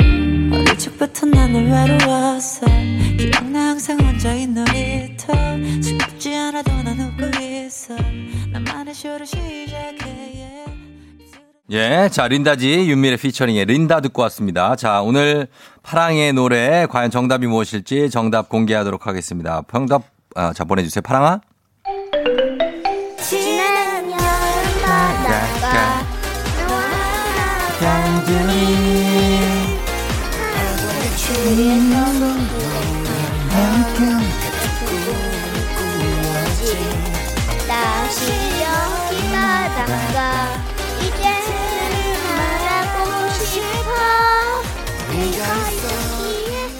[0.00, 0.50] 음.
[0.54, 2.66] 어릴 적부터 나는 외로웠어
[3.18, 5.34] 기억나 항상 혼자인 놀이터
[5.82, 7.94] 즐겁지 않아도 난 웃고 있어
[8.50, 10.75] 나만의 쇼를 시작해 yeah.
[11.72, 14.76] 예, 자, 린다지 윤미래 피처링의 린다 듣고 왔습니다.
[14.76, 15.48] 자, 오늘
[15.82, 19.62] 파랑의 노래 과연 정답이 무엇일지 정답 공개하도록 하겠습니다.
[19.72, 20.02] 정답,
[20.36, 21.02] 아, 자, 보내주세요.
[21.02, 21.40] 파랑아.
[23.20, 24.46] 지난 여름
[37.66, 38.30] 다시
[38.62, 39.16] 여기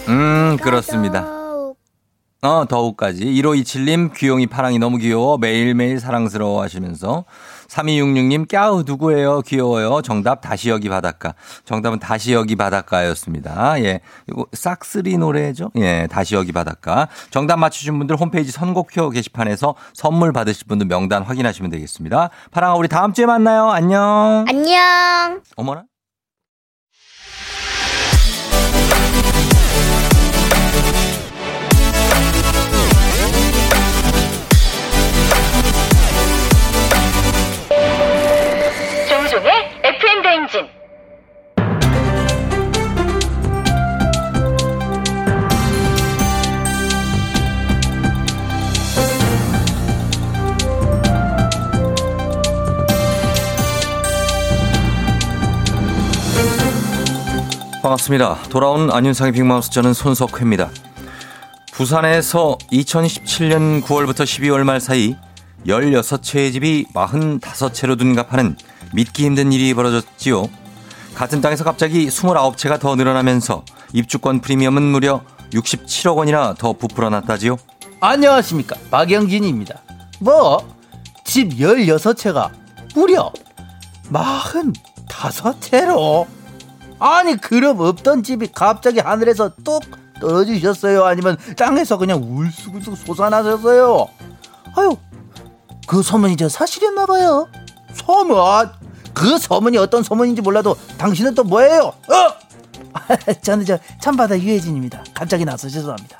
[0.07, 1.37] 음, 그렇습니다.
[2.43, 3.25] 어, 더욱까지.
[3.25, 5.37] 1527님, 귀용이 파랑이 너무 귀여워.
[5.37, 7.25] 매일매일 사랑스러워 하시면서.
[7.67, 9.41] 3266님, 깨우 누구예요?
[9.41, 10.01] 귀여워요.
[10.03, 11.33] 정답, 다시 여기 바닷가.
[11.65, 13.83] 정답은 다시 여기 바닷가였습니다.
[13.83, 14.01] 예.
[14.29, 15.71] 이거 싹쓸이 노래죠?
[15.77, 17.07] 예, 다시 여기 바닷가.
[17.31, 22.29] 정답 맞추신 분들 홈페이지 선곡표 게시판에서 선물 받으실 분들 명단 확인하시면 되겠습니다.
[22.51, 23.69] 파랑아, 우리 다음 주에 만나요.
[23.69, 24.45] 안녕.
[24.47, 25.83] 안녕 어머나.
[57.87, 58.39] 반갑습니다.
[58.49, 60.69] 돌아온 안윤상의 빅마우스 저는 손석회입니다.
[61.71, 65.15] 부산에서 2017년 9월부터 12월 말 사이
[65.65, 68.57] 16채의 집이 45채로 둔갑하는
[68.93, 70.49] 믿기 힘든 일이 벌어졌지요.
[71.15, 75.21] 같은 땅에서 갑자기 29채가 더 늘어나면서 입주권 프리미엄은 무려
[75.51, 77.57] 67억 원이나 더 부풀어 났다지요.
[78.01, 79.81] 안녕하십니까 박영진입니다
[80.19, 80.61] 뭐
[81.23, 82.49] 집 16채가
[82.95, 83.31] 무려
[84.11, 86.27] 45채로
[86.99, 89.83] 아니 그럼 없던 집이 갑자기 하늘에서 뚝
[90.19, 91.05] 떨어지셨어요?
[91.05, 94.07] 아니면 땅에서 그냥 울쑥울쑥 솟아나셨어요?
[94.75, 94.97] 아유
[95.87, 97.47] 그 소문이 저 사실이었나 봐요.
[97.93, 98.37] 소문?
[99.13, 101.81] 그 소문이 어떤 소문인지 몰라도 당신은 또 뭐예요?
[101.85, 103.33] 어?
[103.41, 105.03] 저는 저 참바다 유해진입니다.
[105.13, 106.17] 갑자기 나서 죄송합니다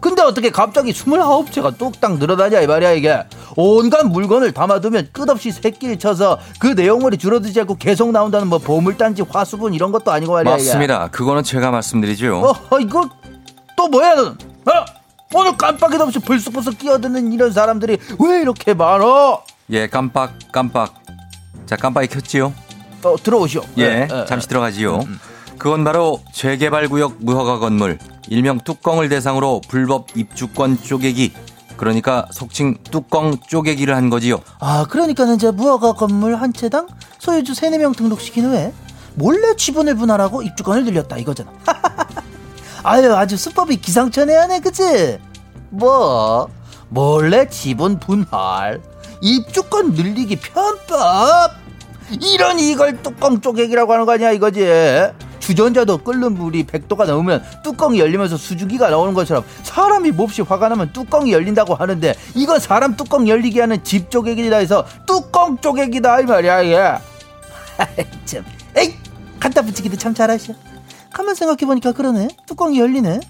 [0.00, 3.24] 근데 어떻게 갑자기 29채가 뚝딱 늘어나냐 이 말이야 이게
[3.56, 9.74] 온갖 물건을 담아두면 끝없이 새끼를 쳐서 그 내용물이 줄어들지 않고 계속 나온다는 뭐 보물단지 화수분
[9.74, 11.08] 이런 것도 아니고 말이야 맞습니다.
[11.08, 12.26] 그거는 제가 말씀드리죠.
[12.26, 12.34] 이게.
[12.34, 13.08] 어, 어 이거
[13.76, 14.84] 또 뭐야 너는 어?
[15.34, 20.94] 오늘 깜빡이도 없이 불쑥불쑥 끼어드는 이런 사람들이 왜 이렇게 많어 예, 깜빡 깜빡.
[21.66, 22.54] 자, 깜빡이 켰지요?
[23.02, 24.48] 어, 들어오시오 예, 예, 예, 잠시 예.
[24.48, 24.94] 들어가지요.
[24.96, 25.20] 음, 음.
[25.58, 31.32] 그건 바로 재개발구역 무허가 건물, 일명 뚜껑을 대상으로 불법 입주권 쪼개기,
[31.76, 34.40] 그러니까 속칭 뚜껑 쪼개기를 한 거지요.
[34.60, 36.86] 아 그러니까는 이제 무허가 건물 한 채당
[37.18, 38.72] 소유주 세네 명 등록시킨 후에
[39.14, 41.50] 몰래 지분을 분할하고 입주권을 늘렸다 이거잖아.
[42.82, 45.18] 아유 아주 수법이 기상천외하네 그치?
[45.70, 46.48] 뭐?
[46.88, 48.80] 몰래 지분 분할
[49.20, 51.50] 입주권 늘리기 편법?
[52.20, 54.60] 이런 이걸 뚜껑 쪼개기라고 하는 거 아니야 이거지
[55.46, 61.32] 주전자도 끓는 물이 100도가 넘으면 뚜껑이 열리면서 수증기가 나오는 것처럼 사람이 몹시 화가 나면 뚜껑이
[61.32, 66.76] 열린다고 하는데 이건 사람 뚜껑 열리게 하는 집 쪼개기다 해서 뚜껑 쪼개기다 이 말이야 이게.
[68.24, 68.44] 참.
[68.76, 68.96] 에이
[69.38, 70.52] 갖다 붙이기도 참 잘하셔.
[71.12, 72.26] 가만 생각해보니까 그러네.
[72.48, 73.20] 뚜껑이 열리네.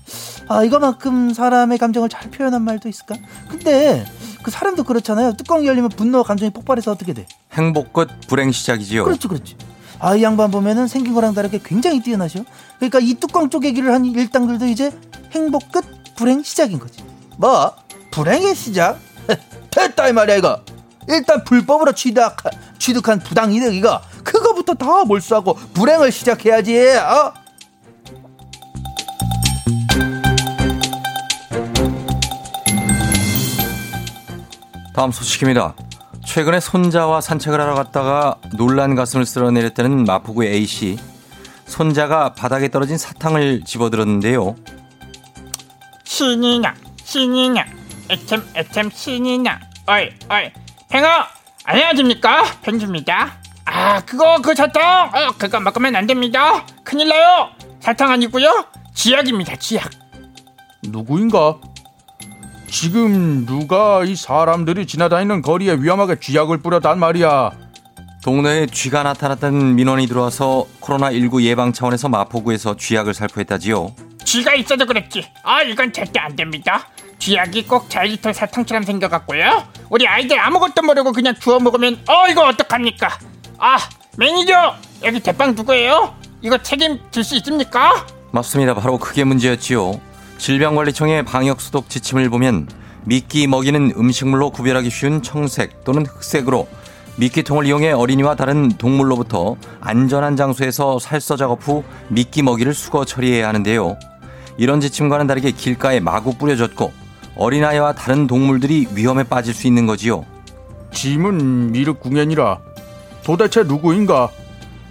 [0.48, 3.16] 아 이거만큼 사람의 감정을 잘 표현한 말도 있을까?
[3.50, 4.06] 근데
[4.42, 5.34] 그 사람도 그렇잖아요.
[5.34, 7.26] 뚜껑이 열리면 분노 감정이 폭발해서 어떻게 돼?
[7.52, 9.04] 행복 끝 불행 시작이지요.
[9.04, 9.54] 그렇죠 그렇지
[9.98, 12.44] 아 이 양반 보면은 생긴 거랑 다르게 굉장히 뛰어나셔.
[12.78, 14.92] 그러니까 이 뚜껑 쪼개기를 한 일당들도 이제
[15.32, 15.84] 행복 끝
[16.16, 17.02] 불행 시작인 거지.
[17.38, 17.74] 뭐?
[18.10, 18.98] 불행의 시작?
[19.70, 20.60] 됐다 이 말이야 이거.
[21.08, 22.22] 일단 불법으로 취득,
[22.78, 24.00] 취득한 부당 이득 이거.
[24.24, 27.32] 그거부터 다 몰수하고 불행을 시작해야지 어?
[34.94, 35.74] 다음 소식입니다.
[36.26, 40.98] 최근에 손자와 산책을 하러 갔다가 놀란 가슴을 쓸어내렸다는 마포구의 A씨.
[41.66, 44.54] 손자가 바닥에 떨어진 사탕을 집어들었는데요.
[46.04, 47.64] 신이냐 신이냐
[48.10, 49.60] 애템 애템 신이냐.
[49.86, 50.50] 어이 어이
[50.90, 51.08] 팽어
[51.64, 52.44] 안녕하십니까?
[52.62, 53.32] 팽주입니다.
[53.64, 56.64] 아 그거 그 사탕 어 그거 먹으면 안 됩니다.
[56.84, 57.50] 큰일 나요.
[57.80, 58.66] 사탕 아니고요.
[58.94, 59.90] 지약입니다 지약.
[60.84, 61.58] 누구인가?
[62.78, 67.52] 지금 누가 이 사람들이 지나다니는 거리에 위험하게 쥐약을 뿌렸단 말이야.
[68.22, 73.94] 동네에 쥐가 나타났다는 민원이 들어와서 코로나19 예방 차원에서 마포구에서 쥐약을 살포했다지요.
[74.22, 76.88] 쥐가 있어도 그랬지 아 이건 절대 안 됩니다
[77.20, 83.08] 쥐약이 꼭 자일리톨 사탕처럼 생겨갖고요 우리 아이들 아무것도 모르고 그냥 주워 먹으면 어 이거 어떡합니까
[83.58, 83.78] 아
[84.18, 86.12] 매니저 여기 대빵 누구예요
[86.42, 88.74] 이거 책임질 수 있습니까 맞습니다.
[88.74, 90.15] 바로 그게 문제였지요.
[90.38, 92.68] 질병관리청의 방역수독 지침을 보면
[93.04, 96.66] 미끼 먹이는 음식물로 구별하기 쉬운 청색 또는 흑색으로
[97.16, 103.96] 미끼통을 이용해 어린이와 다른 동물로부터 안전한 장소에서 살서 작업 후 미끼 먹이를 수거 처리해야 하는데요.
[104.58, 106.92] 이런 지침과는 다르게 길가에 마구 뿌려졌고
[107.36, 110.24] 어린아이와 다른 동물들이 위험에 빠질 수 있는 거지요.
[110.92, 112.58] 짐은 미륵궁연이라
[113.22, 114.30] 도대체 누구인가?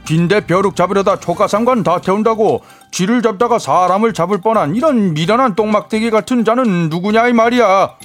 [0.05, 2.61] 빈대 벼룩 잡으려다 초가상관 다 태운다고
[2.95, 7.97] 쥐를 잡다가 사람을 잡을 뻔한 이런 미련한 똥막대기 같은 자는 누구냐 이 말이야.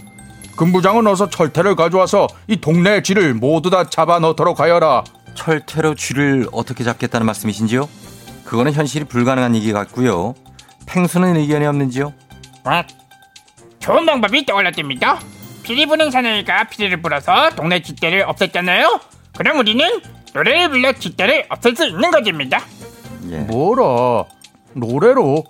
[0.57, 5.05] 금부장은 어서 철퇴를 가져와서 이 동네 쥐를 모두 다 잡아 넣도록 하여라.
[5.35, 7.89] 철퇴로 쥐를 어떻게 잡겠다는 말씀이신지요?
[8.45, 10.35] 그거는 현실이 불가능한 얘기 같고요.
[10.87, 12.13] 팽수는 의견이 없는지요?
[12.65, 12.83] 아,
[13.79, 15.21] 좋은 방법이 떠올랐답니다
[15.63, 19.01] 피리 부는 사나이가 피리를 불어서 동네 쥐떼를 없앴잖아요
[19.39, 19.87] 그럼 우리는
[20.35, 22.61] 노래를 불러 쥐떼를 없앨 수 있는 것입니다
[23.47, 24.25] 뭐라?
[24.75, 25.45] 노래로?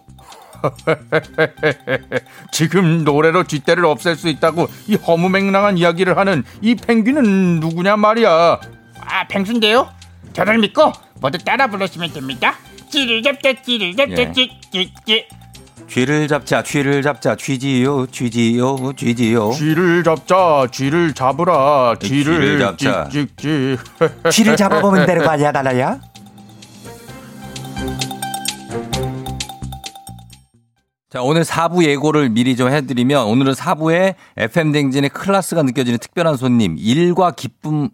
[2.52, 8.61] 지금 노래로 쥐떼를 없앨 수 있다고 이 허무맹랑한 이야기를 하는 이 펭귄은 누구냐 말이야.
[9.00, 9.88] 아 펭수인데요
[10.35, 12.54] 저를 믿고 모두 따라 부르시면 됩니다
[12.90, 14.33] 쥐를 잡자 쥐를 잡자 예.
[14.33, 15.26] 쥐 쥐 쥐
[15.88, 19.50] 쥐를 잡자, 쥐를 잡자, 쥐지요, 쥐지요, 쥐지요.
[19.50, 23.09] 쥐를 잡자, 쥐를 잡으라, 쥐를 쥐를 잡자.
[23.09, 23.78] 찍찍찍.
[24.30, 25.98] 쥐를 잡아보면 되는 거 아니야, 나라야?
[31.11, 37.32] 자, 오늘 4부 예고를 미리 좀 해드리면 오늘은 4부에 FM댕진의 클라스가 느껴지는 특별한 손님, 일과
[37.32, 37.89] 기쁨,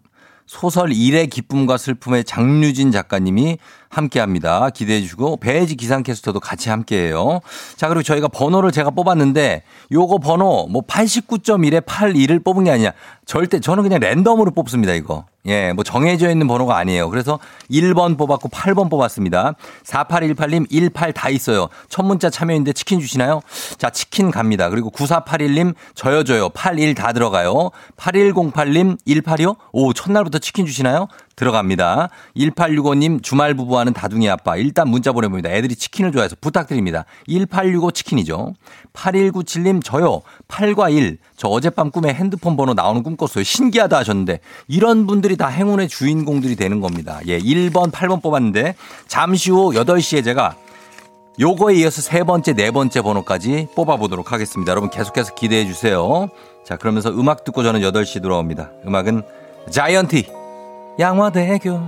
[0.45, 3.57] 소설 일의 기쁨과 슬픔의 장류진 작가님이
[3.89, 4.69] 함께 합니다.
[4.69, 7.41] 기대해 주시고, 배지 기상캐스터도 같이 함께 해요.
[7.75, 12.91] 자, 그리고 저희가 번호를 제가 뽑았는데, 요거 번호 뭐 89.1에 81을 뽑은 게 아니야.
[13.25, 15.25] 절대 저는 그냥 랜덤으로 뽑습니다, 이거.
[15.47, 17.09] 예, 뭐 정해져 있는 번호가 아니에요.
[17.09, 17.39] 그래서
[17.71, 19.55] 1번 뽑았고 8번 뽑았습니다.
[19.85, 21.69] 4818님 18 다 있어요.
[21.89, 23.41] 첫 문자 참여인데 치킨 주시나요?
[23.77, 24.69] 자, 치킨 갑니다.
[24.69, 27.71] 그리고 9481님 저요 저요 81 다 들어가요.
[27.95, 29.55] 8108님 18이요?
[29.71, 31.07] 오, 첫날부터 치킨 주시나요?
[31.37, 32.09] 들어갑니다.
[32.35, 34.57] 1865님 주말 부부하는 다둥이 아빠.
[34.57, 35.49] 일단 문자 보내봅니다.
[35.51, 37.05] 애들이 치킨을 좋아해서 부탁드립니다.
[37.27, 38.53] 1865 치킨이죠.
[38.91, 40.21] 8197님 저요.
[40.49, 41.19] 8과 1.
[41.37, 43.43] 저 어젯밤 꿈에 핸드폰 번호 나오는 꿈 꿨어요.
[43.43, 47.19] 신기하다 하셨는데 이런 분들이 다 행운의 주인공들이 되는 겁니다.
[47.27, 48.75] 예, 1번, 8번 뽑았는데
[49.07, 50.55] 잠시 후 8시에 제가
[51.39, 54.71] 요거에 이어서 세 번째, 네 번째 번호까지 뽑아보도록 하겠습니다.
[54.71, 56.29] 여러분 계속해서 기대해 주세요.
[56.65, 58.71] 자, 그러면서 음악 듣고 저는 8시 돌아옵니다.
[58.87, 59.21] 음악은
[59.69, 60.25] 자이언티,
[60.99, 61.79] 양화대교.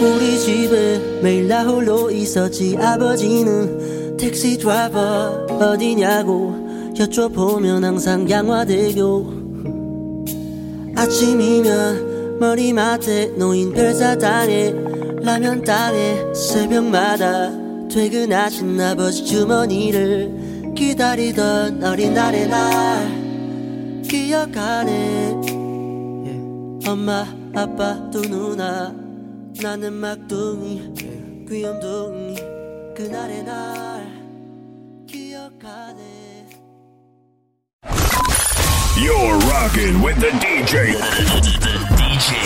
[0.00, 9.42] 우리 집에 매일 나 홀로 있었지 아버지는 택시 드라이버 어디냐고 여쭤보면 항상 양화대교
[10.96, 14.74] 아침이면 머리맡에 놓인 별사탕에
[15.22, 17.61] 라면 땅에 새벽마다
[17.92, 24.02] 퇴근하신 아버지 주머니를 기다리던 어린 날의 날.
[24.08, 25.34] 기억하네.
[26.24, 26.88] 예.
[26.88, 28.94] 엄마 아빠 두 누나.
[29.60, 30.94] 나는 막둥이
[31.46, 32.36] 귀염둥이.
[32.96, 34.06] 그날의 날.
[35.06, 36.46] 기억하네.
[38.96, 40.96] You're rocking with the DJ.
[41.98, 42.38] DJ.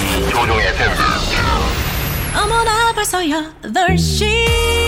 [2.34, 4.85] 어머나 벌써 8시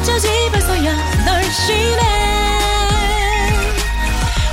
[0.00, 2.00] 어쩌지 벌써 8시네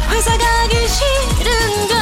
[0.10, 1.96] 회사 가기 싫은 걸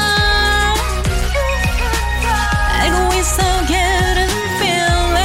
[2.74, 5.16] 알고 있어 getting feeling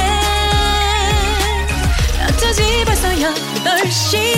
[2.29, 4.35] 어쩌지 벌써 8시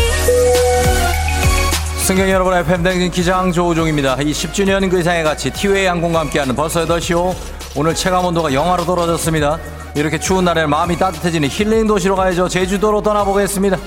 [2.06, 4.16] 승객 여러분 FM 댕진 기장 조우종입니다.
[4.22, 7.36] 이 10주년 그 이상의 가치 티웨이 항공과 함께하는 벌써 8시오.
[7.76, 9.58] 오늘 체감 온도가 영하로 떨어졌습니다.
[9.96, 12.48] 이렇게 추운 날에 마음이 따뜻해지는 힐링 도시로 가야죠.
[12.48, 13.78] 제주도로 떠나보겠습니다.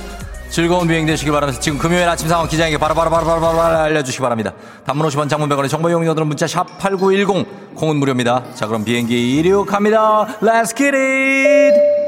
[0.48, 4.52] 즐거운 비행 되시길 바라면서 지금 금요일 아침 상황 기장에게 바로바로바로바로 알려주시기 바랍니다.
[4.84, 8.44] 단문 50원 장문백원의 정보 이용료들은 문자 샵 8910 콩은 무료입니다.
[8.54, 10.38] 자 그럼 비행기 이륙합니다.
[10.40, 12.05] Let's get it!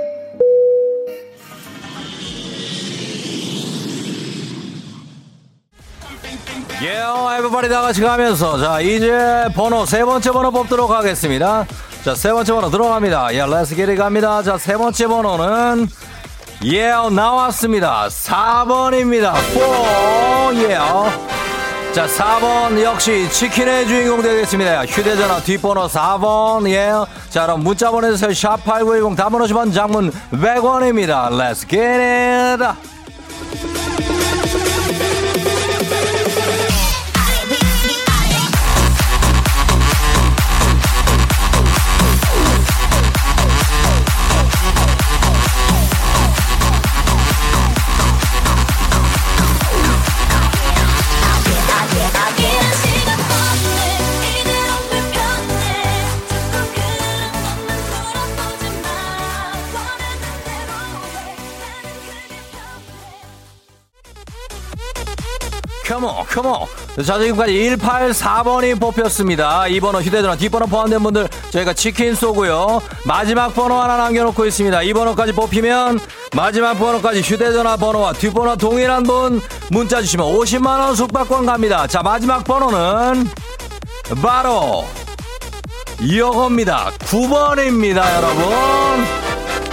[6.81, 11.67] Yeah, everybody 다 같이 가면서 자 이제 번호 세 번째 번호 뽑도록 하겠습니다.
[12.05, 13.27] 자 세 번째 번호 들어갑니다.
[13.29, 14.43] Let's get it 갑니다.
[14.43, 15.89] 자 세 번째 번호는
[16.63, 18.07] yeah 나왔습니다.
[18.09, 19.35] 4번입니다.
[19.35, 21.19] 4 yeah.
[21.93, 24.87] 자 4번 역시 치킨의 주인공 되겠습니다.
[24.87, 26.93] 휴대전화 뒷번호 4번 예.
[27.29, 28.31] 자 그럼 문자 보내주세요.
[28.31, 31.29] 샵8910 단문 50원 장문 100원입니다.
[31.31, 32.98] Let's get it.
[66.43, 66.67] 컴온.
[67.05, 69.67] 자 지금까지 184번이 뽑혔습니다.
[69.69, 72.81] 이 번호 휴대전화 뒷번호 포함된 분들 저희가 치킨 쏘고요.
[73.05, 74.83] 마지막 번호 하나 남겨놓고 있습니다.
[74.83, 76.01] 이 번호까지 뽑히면
[76.35, 81.87] 마지막 번호까지 휴대전화 번호와 뒷번호 동일한 분 문자 주시면 50만원 숙박권 갑니다.
[81.87, 83.29] 자 마지막 번호는
[84.23, 84.85] 바로
[86.01, 86.91] 이어겁니다.
[87.01, 88.49] 9번입니다 여러분.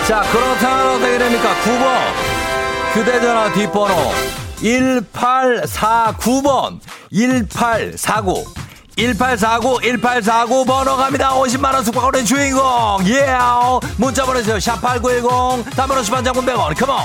[0.08, 1.50] 자 그렇다면 어떻게 됩니까?
[1.64, 2.36] 9번.
[2.94, 3.96] 휴대전화 뒷번호
[4.66, 6.80] 1849번.
[7.12, 8.44] 1849
[8.98, 11.30] 1849 1849 번호 갑니다.
[11.34, 12.64] 50만원 숙박권의 주인공.
[13.06, 13.80] 예 yeah.
[13.98, 14.58] 문자 보내주세요.
[14.58, 16.76] 샵8910 단문 50원 장문 100원.
[16.80, 16.98] 컴온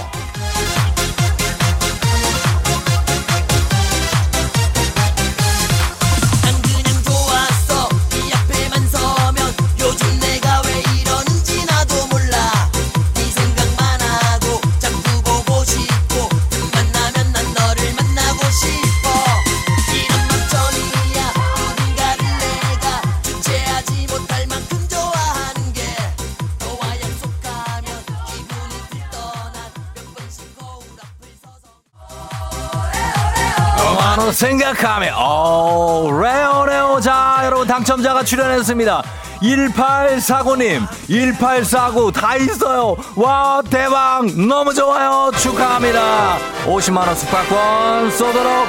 [34.41, 39.03] 생각하면 오 레오 레오 자 여러분 당첨자가 출연했습니다
[39.43, 48.67] 1849님 1849 다 있어요 와 대박 너무 좋아요 축하합니다 50만원 숙박권 쏘도록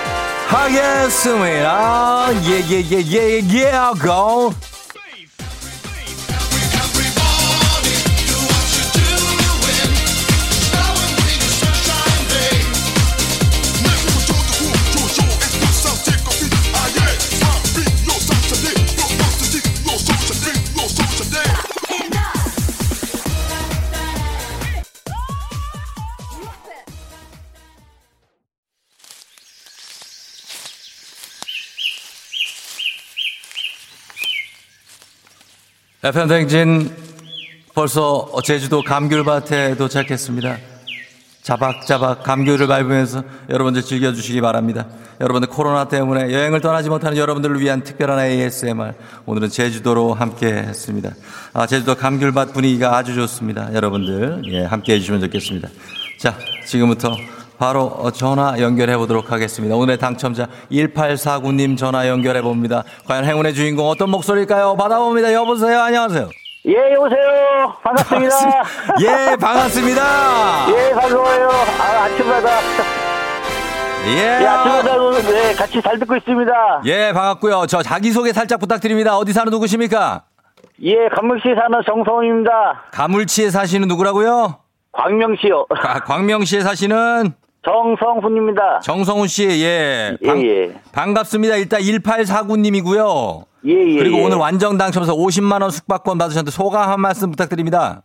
[0.50, 3.42] 하겠습니다 예예예예예
[36.02, 36.96] 고 FM 댕진
[37.76, 40.58] 벌써 제주도 감귤밭에 도착했습니다.
[41.44, 44.88] 자박자박 감귤을 밟으면서 여러분들 즐겨주시기 바랍니다.
[45.20, 48.94] 여러분들 코로나 때문에 여행을 떠나지 못하는 여러분들을 위한 특별한 ASMR
[49.28, 51.12] 오늘은 제주도로 함께 했습니다.
[51.54, 53.72] 아, 제주도 감귤밭 분위기가 아주 좋습니다.
[53.72, 55.70] 여러분들 예, 함께 해주시면 좋겠습니다.
[56.18, 56.36] 자
[56.66, 57.16] 지금부터
[57.62, 59.76] 바로 어, 전화 연결해 보도록 하겠습니다.
[59.76, 62.84] 오늘의 당첨자 1849님 전화 연결해 봅니다.
[63.06, 64.76] 과연 행운의 주인공 어떤 목소리일까요?
[64.78, 65.32] 받아봅니다.
[65.32, 65.80] 여보세요.
[65.80, 66.28] 안녕하세요.
[66.66, 67.72] 예, 여보세요.
[67.84, 68.36] 반갑습니다.
[69.02, 70.02] 예, 반갑습니다.
[70.74, 71.50] 예, 반가워요.
[71.80, 72.50] 아, 아침마다.
[74.08, 74.40] 예.
[74.42, 76.82] 예, 아침마다 네, 같이 잘 듣고 있습니다.
[76.86, 77.68] 예, 반갑고요.
[77.68, 79.16] 저 자기소개 살짝 부탁드립니다.
[79.18, 80.24] 어디 사는 누구십니까?
[80.82, 82.86] 예, 강명시 사는 정성입니다.
[82.92, 84.58] 가물치에 사시는 누구라고요?
[84.94, 85.68] 광명시요.
[85.70, 88.80] 아, 광명시에 사시는 정성훈입니다.
[88.80, 90.18] 정성훈 씨, 예.
[90.24, 90.74] 예, 예.
[90.92, 91.56] 반갑습니다.
[91.58, 93.46] 일단 1849님이고요.
[93.68, 93.98] 예, 예.
[93.98, 94.24] 그리고 예.
[94.24, 98.02] 오늘 완전 당첨해서 50만 원 숙박권 받으셨는데 소감 한 말씀 부탁드립니다.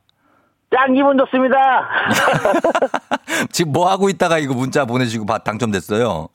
[0.74, 1.56] 짱 기분 좋습니다.
[3.50, 6.28] 지금 뭐 하고 있다가 이거 문자 보내시고 받- 당첨됐어요?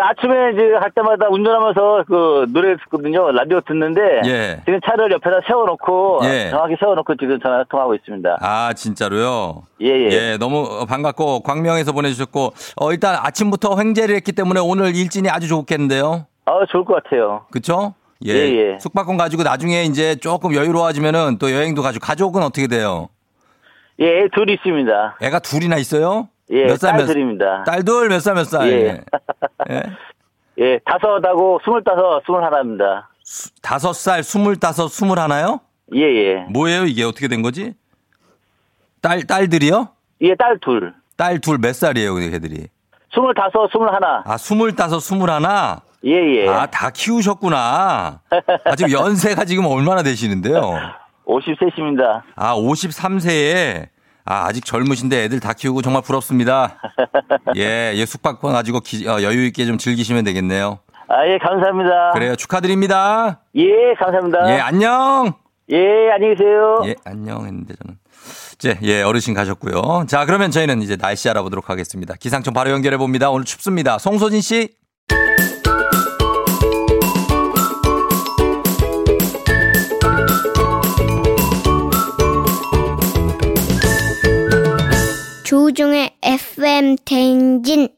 [0.00, 3.30] 아침에 이제 할 때마다 운전하면서 그 노래 듣거든요.
[3.32, 4.00] 라디오 듣는데.
[4.26, 4.62] 예.
[4.64, 6.20] 지금 차를 옆에다 세워놓고.
[6.24, 6.50] 예.
[6.50, 8.38] 정확히 세워놓고 지금 전화 통화하고 있습니다.
[8.40, 9.62] 아, 진짜로요?
[9.82, 10.36] 예, 예.
[10.38, 16.26] 너무 반갑고 광명에서 보내주셨고 어, 일단 아침부터 횡재를 했기 때문에 오늘 일진이 아주 좋겠는데요.
[16.46, 17.46] 아, 좋을 것 같아요.
[17.50, 17.94] 그쵸?
[18.24, 18.32] 예.
[18.32, 18.78] 예, 예.
[18.78, 23.08] 숙박권 가지고 나중에 이제 조금 여유로워지면은 또 여행도 가지고 가족은 어떻게 돼요?
[23.98, 25.16] 예, 둘이 있습니다.
[25.22, 26.28] 애가 둘이나 있어요?
[26.50, 27.64] 예, 몇 살, 몇- 딸들입니다.
[27.64, 28.68] 딸들 몇살 몇 살?
[28.70, 29.04] 예.
[29.70, 29.82] 예.
[30.58, 33.08] 예, 다섯하고 스물다섯, 스물하나입니다.
[33.62, 35.60] 다섯 살, 스물다섯, 스물하나요?
[35.94, 36.34] 예, 예.
[36.50, 37.74] 뭐예요 이게 어떻게 된 거지?
[39.00, 39.88] 딸 딸들이요?
[40.22, 40.94] 예, 딸 둘.
[41.16, 42.68] 딸 둘 몇 살이에요, 그 애들이?
[43.12, 44.22] 스물다섯, 스물하나.
[44.26, 45.80] 아, 스물다섯, 스물하나?
[46.04, 46.48] 예, 예.
[46.48, 48.20] 아, 다 키우셨구나.
[48.64, 50.74] 아, 지금 연세가 지금 얼마나 되시는데요?
[51.26, 52.22] 53입니다.
[52.36, 53.88] 아, 53세에
[54.26, 56.78] 아, 아직 젊으신데 애들 다 키우고 정말 부럽습니다.
[57.56, 60.80] 예, 예, 숙박권 가지고 기- 어, 여유 있게 좀 즐기시면 되겠네요.
[61.08, 62.10] 아, 예, 감사합니다.
[62.12, 62.34] 그래요.
[62.34, 63.40] 축하드립니다.
[63.54, 64.52] 예, 감사합니다.
[64.52, 65.32] 예, 안녕.
[65.70, 66.82] 예, 안녕히 계세요.
[66.86, 67.98] 예, 안녕 했는데 저는.
[68.56, 70.06] 이제 예, 어르신 가셨고요.
[70.08, 72.14] 자, 그러면 저희는 이제 날씨 알아보도록 하겠습니다.
[72.18, 73.30] 기상청 바로 연결해 봅니다.
[73.30, 73.98] 오늘 춥습니다.
[73.98, 74.70] 송소진 씨.
[85.46, 87.88] 조종의 FM 대행진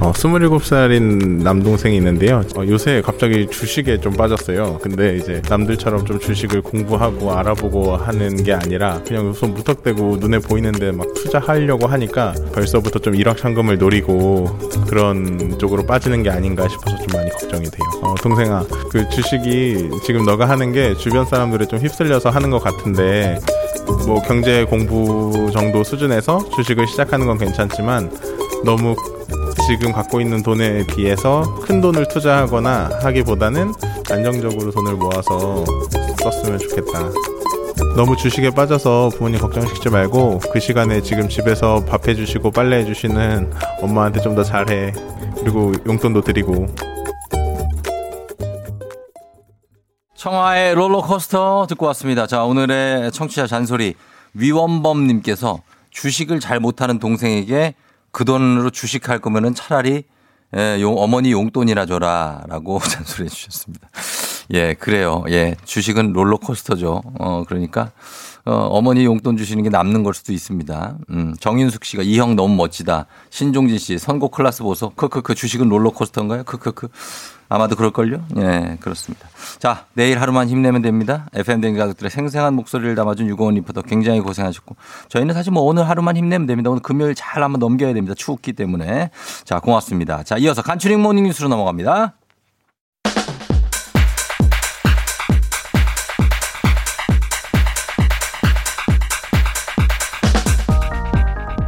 [0.00, 2.42] 어, 27살인 남동생이 있는데요.
[2.56, 4.78] 어, 요새 갑자기 주식에 좀 빠졌어요.
[4.82, 10.92] 근데 이제 남들처럼 좀 주식을 공부하고 알아보고 하는 게 아니라 그냥 우선 무턱대고 눈에 보이는데
[10.92, 17.30] 막 투자하려고 하니까 벌써부터 좀 일확천금을 노리고 그런 쪽으로 빠지는 게 아닌가 싶어서 좀 많이
[17.30, 17.88] 걱정이 돼요.
[18.02, 23.38] 어, 동생아, 그 주식이 지금 너가 하는 게 주변 사람들에 좀 휩쓸려서 하는 것 같은데
[24.06, 28.10] 뭐 경제 공부 정도 수준에서 주식을 시작하는 건 괜찮지만
[28.64, 28.94] 너무
[29.66, 33.72] 지금 갖고 있는 돈에 비해서 큰 돈을 투자하거나 하기보다는
[34.10, 35.64] 안정적으로 돈을 모아서
[36.22, 37.10] 썼으면 좋겠다.
[37.96, 43.52] 너무 주식에 빠져서 부모님 걱정시키지 말고 그 시간에 지금 집에서 밥 해주시고 빨래 해주시는
[43.82, 44.92] 엄마한테 좀 더 잘해.
[45.38, 46.66] 그리고 용돈도 드리고
[50.14, 52.26] 청하의 롤러코스터 듣고 왔습니다.
[52.26, 53.94] 자, 오늘의 청취자 잔소리.
[54.34, 57.74] 위원범님께서 주식을 잘 못하는 동생에게
[58.16, 60.04] 그 돈으로 주식할 거면은 차라리
[60.56, 63.90] 예, 용, 어머니 용돈이나 줘라 라고 잔소리 해 주셨습니다.
[64.52, 65.24] 예, 그래요.
[65.28, 67.02] 예, 주식은 롤러코스터죠.
[67.18, 67.90] 어, 그러니까,
[68.44, 70.96] 어, 어머니 용돈 주시는 게 남는 걸 수도 있습니다.
[71.10, 73.06] 음, 정인숙 씨가 이 형 너무 멋지다.
[73.30, 74.90] 신종진 씨, 선곡 클래스 보소.
[74.90, 76.44] 크크크, 주식은 롤러코스터인가요?
[76.44, 76.88] 크크크.
[77.48, 78.24] 아마도 그럴걸요?
[78.38, 79.28] 예, 그렇습니다.
[79.58, 81.26] 자, 내일 하루만 힘내면 됩니다.
[81.32, 84.76] FM댕 가족들의 생생한 목소리를 담아준 유고원 리포터 굉장히 고생하셨고,
[85.08, 86.70] 저희는 사실 뭐 오늘 하루만 힘내면 됩니다.
[86.70, 88.14] 오늘 금요일 잘 한번 넘겨야 됩니다.
[88.16, 89.10] 추웠기 때문에.
[89.44, 90.22] 자, 고맙습니다.
[90.24, 92.14] 자, 이어서 간추린 모닝 뉴스로 넘어갑니다.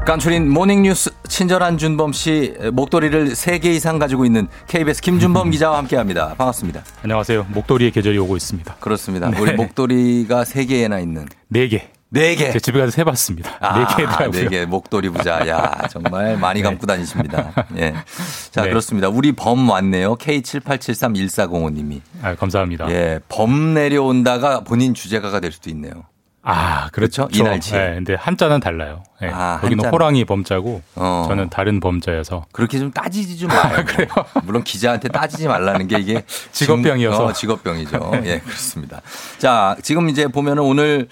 [0.09, 6.29] 간추린 모닝뉴스 친절한 준범 씨 목도리를 3개 이상 가지고 있는 KBS 김준범 기자와 함께합니다.
[6.29, 6.83] 반갑습니다.
[7.03, 7.45] 안녕하세요.
[7.51, 8.77] 목도리의 계절이 오고 있습니다.
[8.81, 9.29] 그렇습니다.
[9.29, 9.39] 네.
[9.39, 11.91] 우리 목도리가 3개나 있는 네 개.
[12.09, 12.51] 네 개.
[12.53, 13.59] 제 집에 가서 세봤습니다.
[13.61, 14.31] 아, 네 개더라고요.
[14.31, 14.65] 네 개.
[14.65, 15.47] 목도리 부자.
[15.47, 17.53] 야, 정말 많이 감고 다니십니다.
[17.77, 17.93] 예.
[18.51, 18.71] 자, 네.
[18.71, 19.11] 그렇습니다.
[19.11, 20.17] 우리 범 왔네요.
[20.17, 22.01] K78731405님이.
[22.23, 22.91] 아, 감사합니다.
[22.91, 23.21] 예.
[23.29, 26.07] 범 내려온다가 본인 주제가가 될 수도 있네요.
[26.51, 27.29] 아, 그렇죠.
[27.31, 27.73] 이날치.
[27.73, 29.03] 네, 근데 한자는 달라요.
[29.21, 29.93] 네, 아, 거기는 한자는.
[29.93, 31.25] 호랑이 범자고 어.
[31.29, 33.85] 저는 다른 범자여서 그렇게 좀 따지지 좀 마요.
[33.87, 34.09] 그래요?
[34.45, 37.25] 물론 기자한테 따지지 말라는 게 이게 직업병이어서.
[37.27, 38.13] 어, 직업병이죠.
[38.25, 39.03] 예, 그렇습니다.
[39.39, 41.09] 자, 지금 이제 보면은 오늘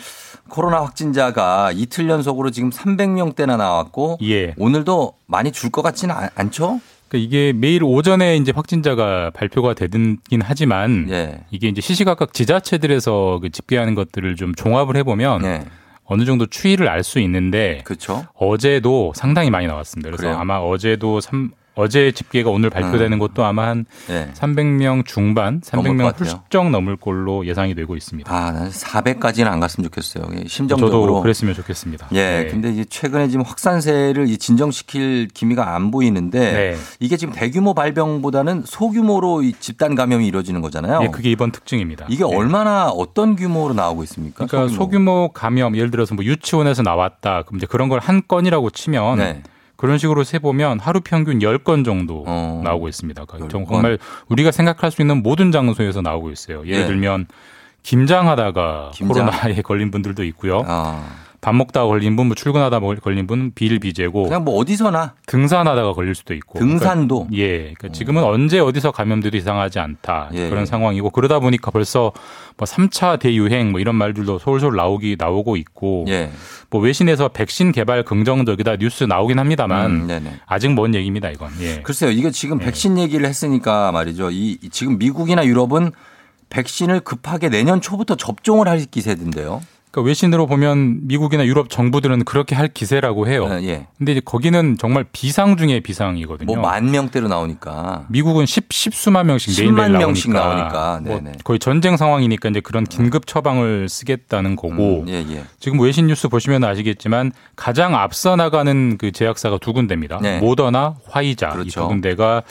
[0.48, 4.54] 코로나 확진자가 이틀 연속으로 지금 300명대나 나왔고 예.
[4.56, 6.80] 오늘도 많이 줄 것 같지는 않, 않죠?
[7.08, 11.40] 그러니까 이게 매일 오전에 이제 확진자가 발표가 되긴 하지만 예.
[11.50, 15.64] 이게 이제 시시각각 지자체들에서 그 집계하는 것들을 좀 종합을 해보면 예.
[16.04, 18.26] 어느 정도 추이를 알 수 있는데 그렇죠.
[18.34, 20.08] 어제도 상당히 많이 나왔습니다.
[20.10, 20.36] 그래서 그래요?
[20.38, 24.30] 아마 어제도 삼 어제 집계가 오늘 발표되는 것도 아마 한 예.
[24.34, 26.40] 300명 중반, 넘을 300명 것 같아요.
[26.42, 28.34] 훌쩍 넘을 걸로 예상이 되고 있습니다.
[28.34, 30.24] 아, 난 400까지는 안 갔으면 좋겠어요.
[30.40, 30.90] 예, 심정적으로.
[31.06, 32.08] 저도 그랬으면 좋겠습니다.
[32.12, 32.46] 예, 네.
[32.46, 36.76] 근데 최근에 지금 확산세를 이 진정시킬 기미가 안 보이는데 네.
[36.98, 41.00] 이게 지금 대규모 발병보다는 소규모로 이 집단 감염이 이루어지는 거잖아요.
[41.02, 42.06] 예, 그게 이번 특징입니다.
[42.08, 42.34] 이게 네.
[42.34, 44.46] 얼마나 어떤 규모로 나오고 있습니까?
[44.46, 45.30] 그러니까 소규모.
[45.34, 47.42] 감염 예를 들어서 뭐 유치원에서 나왔다.
[47.42, 49.42] 그럼 이제 그런 걸 한 건이라고 치면 네.
[49.76, 52.60] 그런 식으로 세 보면 하루 평균 10건 정도 어.
[52.64, 53.24] 나오고 있습니다.
[53.26, 53.98] 그러니까 정말
[54.28, 56.66] 우리가 생각할 수 있는 모든 장소에서 나오고 있어요.
[56.66, 56.86] 예를 네.
[56.86, 57.26] 들면
[57.82, 59.26] 김장하다가 김장.
[59.26, 60.64] 코로나에 걸린 분들도 있고요.
[60.66, 61.06] 아,
[61.40, 66.34] 밥 먹다가 걸린 분, 뭐 출근하다 걸린 분 비일비재고 그냥 뭐 어디서나 등산하다가 걸릴 수도
[66.34, 67.26] 있고 등산도?
[67.28, 70.66] 그러니까, 예, 그러니까 지금은 언제 어디서 감염돼도 이상하지 않다 예, 그런 예.
[70.66, 72.12] 상황이고 그러다 보니까 벌써
[72.56, 76.30] 뭐 3차 대유행 뭐 이런 말들도 솔솔 나오기 나오고 있고 예.
[76.70, 80.38] 뭐 외신에서 백신 개발 긍정적이다 뉴스 나오긴 합니다만 음.
[80.46, 81.50] 아직 먼 얘기입니다 이건.
[81.60, 81.82] 예.
[81.82, 82.10] 글쎄요.
[82.10, 84.30] 이게 지금 백신 얘기를 했으니까 말이죠.
[84.30, 85.92] 이이 지금 미국이나 유럽은
[86.48, 89.60] 백신을 급하게 내년 초부터 접종을 할 기세던데요.
[89.96, 93.48] 그러니까 외신으로 보면 미국이나 유럽 정부들은 그렇게 할 기세라고 해요.
[93.62, 93.86] 예.
[93.96, 96.44] 근데 이제 거기는 정말 비상 중에 비상이거든요.
[96.46, 98.04] 뭐 만 명대로 나오니까.
[98.10, 101.20] 미국은 10, 10수만 명씩 매일매일 10만 명씩 나오니까, 나오니까.
[101.22, 101.32] 뭐.
[101.44, 105.44] 거의 전쟁 상황이니까 이제 그런 긴급 처방을 쓰겠다는 거고 음, 예, 예.
[105.60, 110.18] 지금 외신 뉴스 보시면 아시겠지만 가장 앞서 나가는 그 제약사가 두 군데입니다.
[110.20, 110.40] 네.
[110.40, 111.88] 모더나, 화이자 그렇죠.
[111.88, 112.42] 군데가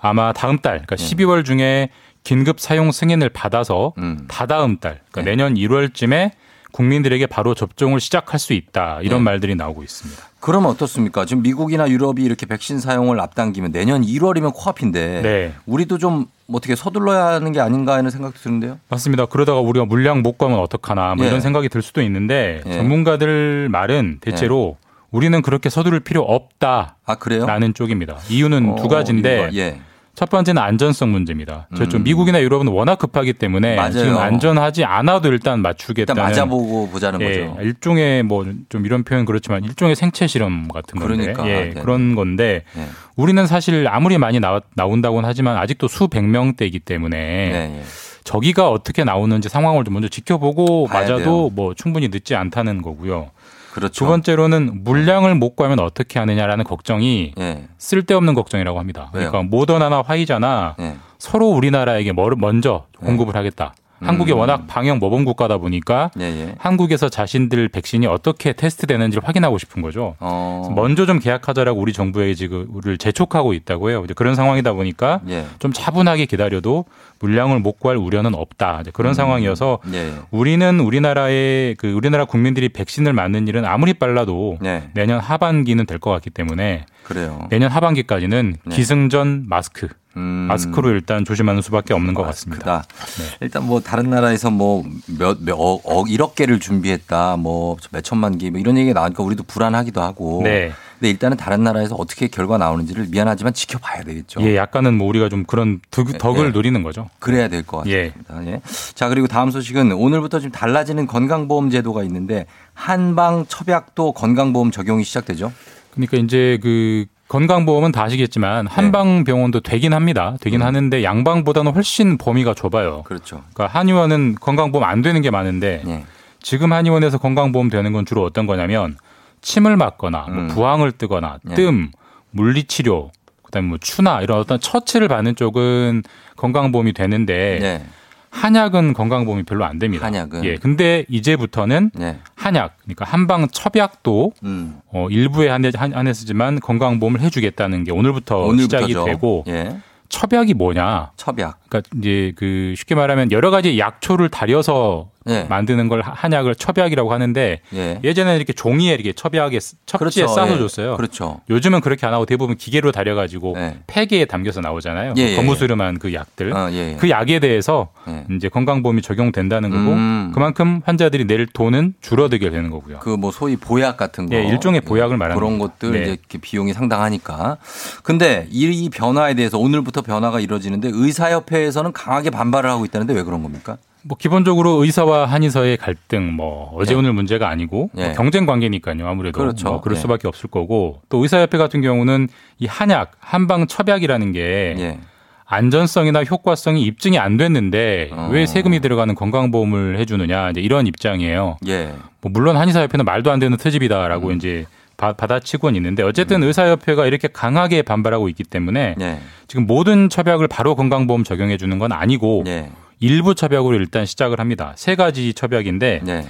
[0.00, 1.04] 아마 다음 달, 그러니까 네.
[1.04, 1.88] 12월 중에
[2.24, 4.26] 긴급 사용 승인을 받아서 음.
[4.28, 5.30] 다다음 달, 그러니까 네.
[5.36, 6.32] 내년 1월쯤에
[6.72, 9.24] 국민들에게 바로 접종을 시작할 수 있다 이런 네.
[9.24, 10.22] 말들이 나오고 있습니다.
[10.40, 11.24] 그러면 어떻습니까?
[11.26, 15.52] 지금 미국이나 유럽이 이렇게 백신 사용을 앞당기면 내년 1월이면 코앞인데 네.
[15.66, 18.78] 우리도 좀 어떻게 서둘러야 하는 게 아닌가 하는 생각도 드는데요.
[18.88, 19.26] 맞습니다.
[19.26, 21.28] 그러다가 우리가 물량 못 가면 어떡하나 뭐 예.
[21.28, 22.72] 이런 생각이 들 수도 있는데 예.
[22.72, 24.76] 전문가들 말은 대체로
[25.10, 26.96] 우리는 그렇게 서두를 필요 없다.
[27.04, 27.46] 아 그래요?
[27.46, 28.16] 라는 쪽입니다.
[28.28, 29.80] 이유는 어, 두 가지인데 예.
[30.14, 31.66] 첫 번째는 안전성 문제입니다.
[31.76, 32.04] 저쪽 음.
[32.04, 33.92] 미국이나 유럽은 워낙 급하기 때문에 맞아요.
[33.92, 37.56] 지금 안전하지 않아도 일단 일단 맞추겠다는 맞아보고 보자는 예, 거죠.
[37.62, 41.48] 일종의 뭐 좀 이런 표현 그렇지만 일종의 생체 실험 같은 건데 그러니까.
[41.48, 41.80] 예, 네네.
[41.80, 42.84] 그런 건데 예.
[43.16, 44.38] 우리는 사실 아무리 많이
[44.74, 47.82] 나온다고는 하지만 아직도 수백 명대이기 때문에 네, 예.
[48.22, 51.50] 저기가 어떻게 나오는지 상황을 좀 먼저 지켜보고 맞아도 돼요.
[51.54, 53.30] 뭐 충분히 늦지 않다는 거고요.
[53.72, 53.92] 그렇죠.
[54.04, 57.68] 두 번째로는 물량을 못 구하면 어떻게 하느냐라는 걱정이 예.
[57.78, 59.10] 쓸데없는 걱정이라고 합니다.
[59.14, 59.30] 왜요?
[59.30, 60.96] 그러니까 모더나나 화이자나 예.
[61.18, 63.74] 서로 우리나라에게 뭐- 먼저 공급을 하겠다.
[64.02, 64.38] 한국이 음.
[64.38, 66.54] 워낙 방역 모범 국가다 보니까 예, 예.
[66.58, 70.16] 한국에서 자신들 백신이 어떻게 테스트되는지를 확인하고 싶은 거죠.
[70.20, 70.72] 어.
[70.74, 74.02] 먼저 좀 계약하자라고 우리 정부에게 지금 우리를 재촉하고 있다고 해요.
[74.04, 75.44] 이제 그런 상황이다 보니까 예.
[75.58, 76.86] 좀 차분하게 기다려도
[77.20, 78.78] 물량을 못 구할 우려는 없다.
[78.80, 79.14] 이제 그런 음.
[79.14, 80.12] 상황이어서 예.
[80.30, 84.88] 우리는 우리나라의 그 우리나라 국민들이 백신을 맞는 일은 아무리 빨라도 네.
[84.94, 87.46] 내년 하반기는 될 것 같기 때문에 그래요.
[87.50, 88.76] 내년 하반기까지는 네.
[88.76, 90.20] 기승전 마스크 음.
[90.48, 92.84] 마스크로 일단 조심하는 수밖에 없는 것 같습니다.
[92.88, 93.36] 마스크다.
[93.40, 97.36] 일단 뭐 다른 나라에서 뭐몇몇 억, 억 1억 개를 준비했다.
[97.36, 100.40] 뭐 몇 천만 개 뭐 이런 얘기가 나오니까 우리도 불안하기도 하고.
[100.44, 100.72] 네.
[100.98, 104.42] 근데 일단은 다른 나라에서 어떻게 결과 나오는지를 미안하지만 지켜봐야 되겠죠.
[104.42, 106.50] 예, 약간은 뭐 우리가 좀 그런 득, 덕을 예.
[106.50, 107.08] 누리는 거죠.
[107.20, 108.10] 그래야 될것 예.
[108.10, 108.52] 같습니다.
[108.52, 108.60] 예.
[108.94, 112.44] 자, 그리고 다음 소식은 오늘부터 좀 달라지는 건강보험 제도가 있는데
[112.74, 115.52] 한방 첩약도 건강보험 적용이 시작되죠.
[115.92, 120.36] 그러니까 이제 그 건강보험은 다 아시겠지만 한방병원도 되긴 합니다.
[120.40, 120.64] 되긴 네.
[120.64, 120.66] 음.
[120.66, 123.02] 하는데 양방보다는 훨씬 범위가 좁아요.
[123.04, 123.42] 그렇죠.
[123.54, 126.04] 그러니까 한의원은 건강보험 안 되는 게 많은데 예.
[126.42, 128.96] 지금 한의원에서 건강보험 되는 건 주로 어떤 거냐면
[129.42, 130.48] 침을 맞거나 뭐 음.
[130.48, 131.54] 부항을 뜨거나 예.
[131.54, 131.92] 뜸,
[132.32, 133.12] 물리치료,
[133.44, 136.02] 그다음에 뭐 추나 이런 어떤 처치를 받는 쪽은
[136.36, 137.84] 건강보험이 되는데 네.
[138.30, 140.06] 한약은 건강보험이 별로 안 됩니다.
[140.06, 140.44] 한약은?
[140.44, 140.56] 예.
[140.56, 142.18] 근데 이제부터는 네.
[142.36, 144.80] 한약, 그러니까 한방 첩약도 음.
[144.92, 148.86] 어, 일부에 한해, 한해서지만 건강보험을 해주겠다는 게 오늘부터, 오늘부터죠.
[148.86, 149.76] 시작이 되고 예.
[150.08, 151.12] 첩약이 뭐냐?
[151.16, 151.60] 첩약.
[151.68, 155.44] 그러니까 이제 그 쉽게 말하면 여러 가지 약초를 달여서 예.
[155.48, 158.00] 만드는 걸 하- 한약을 첩약이라고 하는데 예.
[158.02, 160.26] 예전에는 이렇게 종이에 이렇게 첩약에 쓰- 첩지에 그렇죠.
[160.28, 160.58] 싸서 예.
[160.58, 160.96] 줬어요.
[160.96, 161.40] 그렇죠.
[161.50, 163.76] 요즘은 그렇게 안 하고 대부분 기계로 달여가지고 예.
[163.86, 165.14] 팩에 담겨서 나오잖아요.
[165.18, 166.52] 예, 예, 거무스름한 그 약들.
[166.56, 166.96] 어, 예, 예.
[166.98, 168.24] 그 약에 대해서 예.
[168.34, 170.32] 이제 건강보험이 적용된다는 거고 음.
[170.34, 172.98] 그만큼 환자들이 낼 돈은 줄어들게 되는 거고요.
[173.00, 174.34] 그 뭐 소위 보약 같은 거.
[174.36, 175.58] 예, 일종의 보약을 말하는 그런.
[175.58, 176.02] 것들 네.
[176.02, 177.58] 이제 비용이 상당하니까.
[178.02, 183.42] 근데 이, 이 변화에 대해서 오늘부터 변화가 이루어지는데 의사협회에서는 강하게 반발을 하고 있다는데 왜 그런
[183.42, 183.76] 겁니까?
[184.02, 186.96] 뭐 기본적으로 의사와 한의사의 갈등, 뭐 어제 예.
[186.98, 188.06] 오늘 문제가 아니고 예.
[188.06, 189.06] 뭐 경쟁 관계니까요.
[189.06, 189.68] 아무래도 그렇죠.
[189.68, 190.00] 뭐 그럴 예.
[190.00, 192.28] 수밖에 없을 거고 또 의사협회 같은 경우는
[192.58, 194.98] 이 한약 한방 첩약이라는 게 예.
[195.44, 198.28] 안전성이나 효과성이 입증이 안 됐는데 어.
[198.30, 201.58] 왜 세금이 들어가는 건강보험을 해주느냐 이제 이런 입장이에요.
[201.66, 201.94] 예.
[202.20, 204.36] 뭐 물론 한의사협회는 말도 안 되는 트집이다라고 음.
[204.36, 204.66] 이제
[205.00, 209.18] 바- 받아치고는 있는데 어쨌든 의사협회가 이렇게 강하게 반발하고 있기 때문에 예.
[209.48, 212.70] 지금 모든 첩약을 바로 건강보험 적용해 주는 건 아니고 예.
[213.00, 214.74] 일부 첩약으로 일단 시작을 합니다.
[214.76, 216.26] 세 가지 첩약인데 예.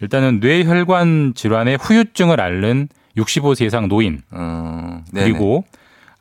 [0.00, 5.28] 일단은 뇌혈관 질환의 후유증을 앓는 65세 이상 노인 음, 네네.
[5.30, 5.64] 그리고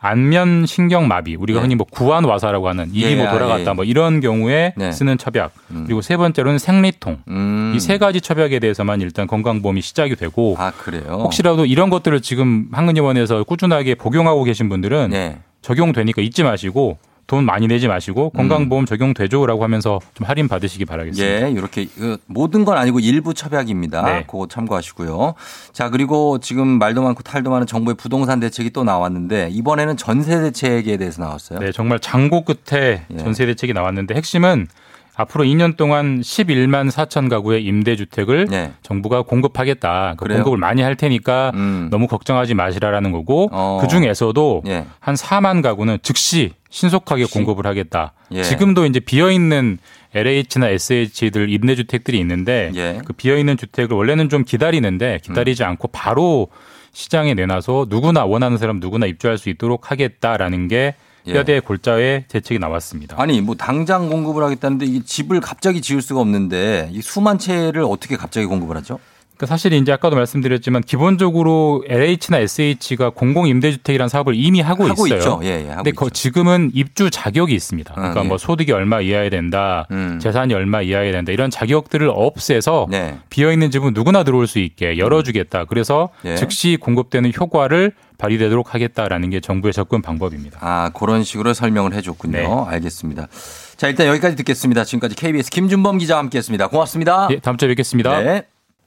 [0.03, 1.61] 안면 신경 마비 우리가 예.
[1.61, 3.73] 흔히 뭐 구안 와사라고 하는 입이 예, 뭐 아, 돌아갔다 예.
[3.73, 4.91] 뭐 이런 경우에 네.
[4.91, 5.53] 쓰는 첩약
[5.85, 7.73] 그리고 세 번째로는 생리통 음.
[7.73, 11.21] 이세 가지 첩약에 대해서만 일단 건강보험이 시작이 되고 아, 그래요?
[11.23, 15.39] 혹시라도 이런 것들을 지금 한근여원에서 꾸준하게 복용하고 계신 분들은 네.
[15.61, 16.97] 적용되니까 잊지 마시고
[17.27, 18.37] 돈 많이 내지 마시고 음.
[18.37, 21.47] 건강보험 적용되죠라고 하면서 좀 할인 받으시기 바라겠습니다.
[21.47, 24.01] 예, 이렇게 그 모든 건 아니고 일부 첩약입니다.
[24.01, 24.23] 네.
[24.27, 25.35] 그거 참고하시고요.
[25.71, 30.97] 자, 그리고 지금 말도 많고 탈도 많은 정부의 부동산 대책이 또 나왔는데 이번에는 전세 대책에
[30.97, 31.59] 대해서 나왔어요.
[31.59, 33.17] 네, 정말 장고 끝에 예.
[33.17, 34.67] 전세 대책이 나왔는데 핵심은
[35.15, 38.71] 앞으로 2년 동안 11만 4천 가구의 임대주택을 네.
[38.81, 40.15] 정부가 공급하겠다.
[40.17, 40.25] 그?
[40.27, 41.87] 공급을 많이 할 테니까 음.
[41.91, 43.77] 너무 걱정하지 마시라라는 거고 어.
[43.79, 44.85] 그 중에서도 예.
[44.99, 48.13] 한 4만 가구는 즉시 신속하게 공급을 하겠다.
[48.31, 48.41] 예.
[48.41, 49.77] 지금도 이제 비어 있는
[50.15, 52.99] LH나 SH들 임대주택들이 있는데 예.
[53.05, 55.69] 그 비어 있는 주택을 원래는 좀 기다리는데 기다리지 음.
[55.69, 56.47] 않고 바로
[56.91, 60.95] 시장에 내놔서 누구나 원하는 사람 누구나 입주할 수 있도록 하겠다라는 게 예.
[61.25, 63.15] 뼈대 골자의 대책이 나왔습니다.
[63.19, 68.17] 아니, 뭐 당장 공급을 하겠다는데 이 집을 갑자기 지을 수가 없는데 이 수만 채를 어떻게
[68.17, 68.99] 갑자기 공급을 하죠?
[69.43, 75.19] 그러니까 사실 이제 아까도 말씀드렸지만 기본적으로 LH나 SH가 공공 임대주택이라는 사업을 이미 하고, 하고 있어요.
[75.19, 75.39] 있죠.
[75.43, 77.93] 예, 예, 하고 근데 거- 지금은 입주 자격이 있습니다.
[77.93, 78.27] 그러니까 아, 예.
[78.27, 80.19] 뭐 소득이 얼마 이하야 된다, 음.
[80.21, 83.17] 재산이 얼마 이하야 된다 이런 자격들을 없애서 네.
[83.29, 85.65] 비어 있는 집은 누구나 들어올 수 있게 열어주겠다.
[85.65, 86.35] 그래서 예.
[86.35, 90.59] 즉시 공급되는 효과를 발휘되도록 하겠다라는 게 정부의 접근 방법입니다.
[90.61, 92.37] 아, 그런 식으로 설명을 해줬군요.
[92.37, 92.47] 네.
[92.67, 93.27] 알겠습니다.
[93.75, 94.85] 자, 일단 여기까지 듣겠습니다.
[94.85, 96.67] 지금까지 KBS 김준범 기자와 함께했습니다.
[96.67, 97.27] 고맙습니다.
[97.31, 98.21] 예, 다음 주에 뵙겠습니다.
[98.21, 98.43] 네.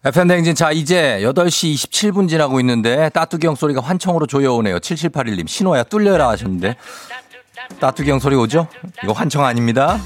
[0.07, 4.79] FM 댕진 자 이제 8시 27분 지나고 있는데 따뚜기 형 소리가 환청으로 조여오네요.
[4.79, 6.77] 7781님 신호야 뚫려라 하셨는데
[7.81, 8.69] 따뚜기 형 소리 오죠?
[9.03, 9.99] 이거 환청 아닙니다.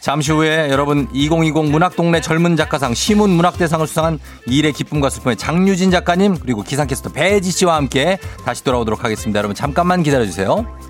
[0.00, 6.38] 잠시 후에 여러분 2020 문학동네 젊은 작가상 시문 문학대상을 수상한 일의 기쁨과 슬픔의 장유진 작가님
[6.38, 9.38] 그리고 기상캐스터 배지 씨와 함께 다시 돌아오도록 하겠습니다.
[9.38, 10.89] 여러분 잠깐만 기다려주세요.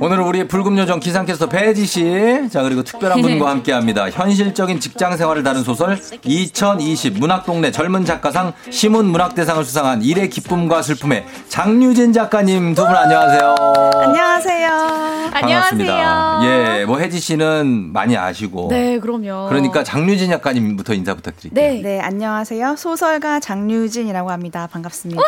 [0.00, 4.10] 오늘은 우리의 불금 요정 기상캐스터 배지 씨, 자 그리고 특별한 분과 함께합니다.
[4.10, 11.24] 현실적인 직장 생활을 다룬 소설 2020 문학동네 젊은 작가상 시문 문학대상을 수상한 일의 기쁨과 슬픔의
[11.48, 13.54] 장유진 작가님 두 분 안녕하세요.
[13.94, 15.30] 안녕하세요.
[15.32, 16.40] 반갑습니다.
[16.44, 18.68] 예, 뭐 혜지 씨는 많이 아시고.
[18.70, 19.48] 네, 그럼요.
[19.48, 21.72] 그러니까 장유진 작가님부터 인사 부탁드릴게요.
[21.74, 21.80] 네.
[21.80, 22.74] 네, 안녕하세요.
[22.76, 24.68] 소설가 장유진이라고 합니다.
[24.72, 25.22] 반갑습니다.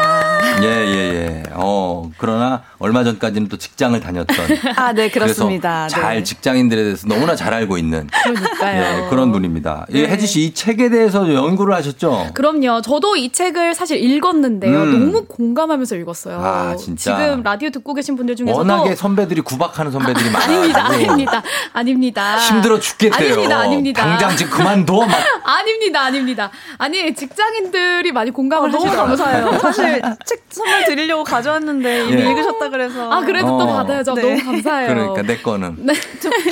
[0.62, 0.94] 예, 예,
[1.38, 1.42] 예.
[1.52, 4.36] 어, 그러나 얼마 전까지는 또 직장 을 다녔던.
[4.76, 5.88] 아, 네, 그렇습니다.
[5.88, 6.22] 그래서 잘 네.
[6.22, 9.04] 직장인들에 대해서 너무나 잘 알고 있는 그러니까요.
[9.04, 9.86] 예, 그런 분입니다.
[9.92, 10.08] 예, 네.
[10.08, 12.28] 혜지 씨 이 책에 대해서 연구를 하셨죠?
[12.34, 12.82] 그럼요.
[12.82, 14.82] 저도 이 책을 사실 읽었는데요.
[14.82, 15.10] 음.
[15.12, 16.38] 너무 공감하면서 읽었어요.
[16.38, 17.16] 아, 진짜.
[17.16, 20.58] 지금 라디오 듣고 계신 분들 중에서도 워낙에 선배들이 구박하는 선배들이 많아요.
[20.58, 20.86] 아닙니다.
[20.86, 21.42] 아닙니다.
[21.72, 22.36] 아닙니다.
[22.38, 23.32] 힘들어 죽겠대요.
[23.32, 23.58] 아닙니다.
[23.58, 24.02] 아닙니다.
[24.06, 25.00] 당장 지금 그만둬.
[25.06, 25.08] 막.
[25.44, 26.02] 아닙니다.
[26.02, 26.50] 아닙니다.
[26.78, 29.16] 아니, 직장인들이 많이 공감을 아, 너무 하시더라고요.
[29.16, 29.58] 감사해요.
[29.60, 32.30] 사실 책 선물 드리려고 가져왔는데 이미 예.
[32.30, 33.10] 읽으셨다 그래서.
[33.10, 33.73] 아, 그래도 또 어.
[33.74, 34.14] 받아야죠.
[34.14, 34.22] 네.
[34.22, 34.88] 너무 감사해요.
[34.88, 35.76] 그러니까 내 거는.
[35.78, 35.92] 네.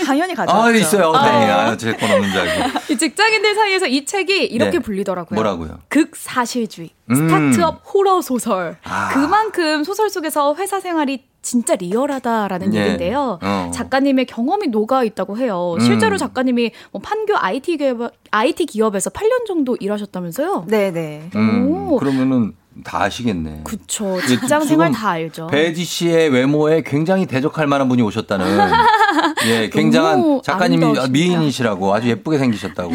[0.06, 0.66] 당연히 가져왔죠.
[0.66, 1.12] 아, 있어요.
[1.12, 1.22] 아.
[1.24, 1.56] 다행이야.
[1.56, 2.78] 아, 제건 없는 줄 알고.
[2.90, 4.78] 이 직장인들 사이에서 이 책이 이렇게 네.
[4.78, 5.34] 불리더라고요.
[5.36, 5.78] 뭐라고요?
[5.88, 6.90] 극사실주의.
[7.10, 7.14] 음.
[7.14, 8.76] 스타트업 호러 소설.
[8.84, 9.08] 아.
[9.12, 12.80] 그만큼 소설 속에서 회사 생활이 진짜 리얼하다라는 예.
[12.80, 13.38] 얘기인데요.
[13.42, 13.70] 어.
[13.74, 15.74] 작가님의 경험이 녹아 있다고 해요.
[15.74, 15.80] 음.
[15.80, 20.66] 실제로 작가님이 뭐 판교 IT 기업, IT 기업에서 8년 정도 일하셨다면서요?
[20.68, 21.28] 네 네.
[21.34, 21.98] 음, 오.
[21.98, 22.54] 그러면은
[22.84, 23.60] 다 아시겠네.
[23.64, 24.18] 그쵸.
[24.22, 25.46] 예, 직장 생활 다 알죠.
[25.48, 28.46] 배지 씨의 외모에 굉장히 대적할 만한 분이 오셨다는
[29.46, 30.94] 예, 굉장한 작가님이.
[31.10, 32.92] 미인이시라고 아주 예쁘게 생기셨다고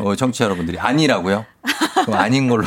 [0.00, 1.44] 어, 청취자 여러분들이 아니라고요?
[2.04, 2.64] 그럼 아닌 걸로.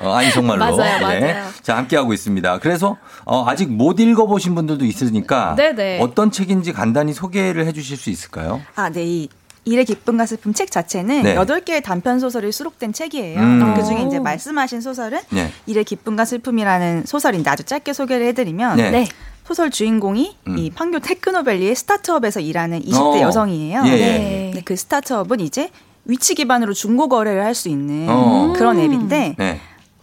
[0.00, 0.76] 어, 아니 정말로.
[0.76, 1.20] 맞아요, 예.
[1.20, 1.44] 맞아요.
[1.62, 2.58] 자 함께 하고 있습니다.
[2.58, 6.00] 그래서 어, 아직 못 읽어보신 분들도 있으니까 네네.
[6.00, 8.60] 어떤 책인지 간단히 소개를 해주실 수 있을까요?
[8.74, 9.04] 아, 네.
[9.04, 9.28] 이
[9.64, 11.34] 일의 기쁨과 슬픔 책 자체는 네.
[11.36, 13.40] 여덟 개의 단편 소설이 수록된 책이에요.
[13.40, 13.74] 음.
[13.74, 15.50] 그 중에 이제 말씀하신 소설은 네.
[15.66, 18.90] 일의 기쁨과 슬픔이라는 소설인데 아주 짧게 소개를 해드리면 네.
[18.90, 19.08] 네.
[19.44, 20.58] 소설 주인공이 음.
[20.58, 23.20] 이 판교 테크노밸리의 스타트업에서 일하는 20대 어.
[23.20, 23.82] 여성이에요.
[23.86, 24.52] 예, 예.
[24.54, 25.70] 네, 그 스타트업은 이제
[26.06, 28.52] 위치 기반으로 중고 거래를 할 수 있는 어.
[28.56, 29.60] 그런 앱인데 네.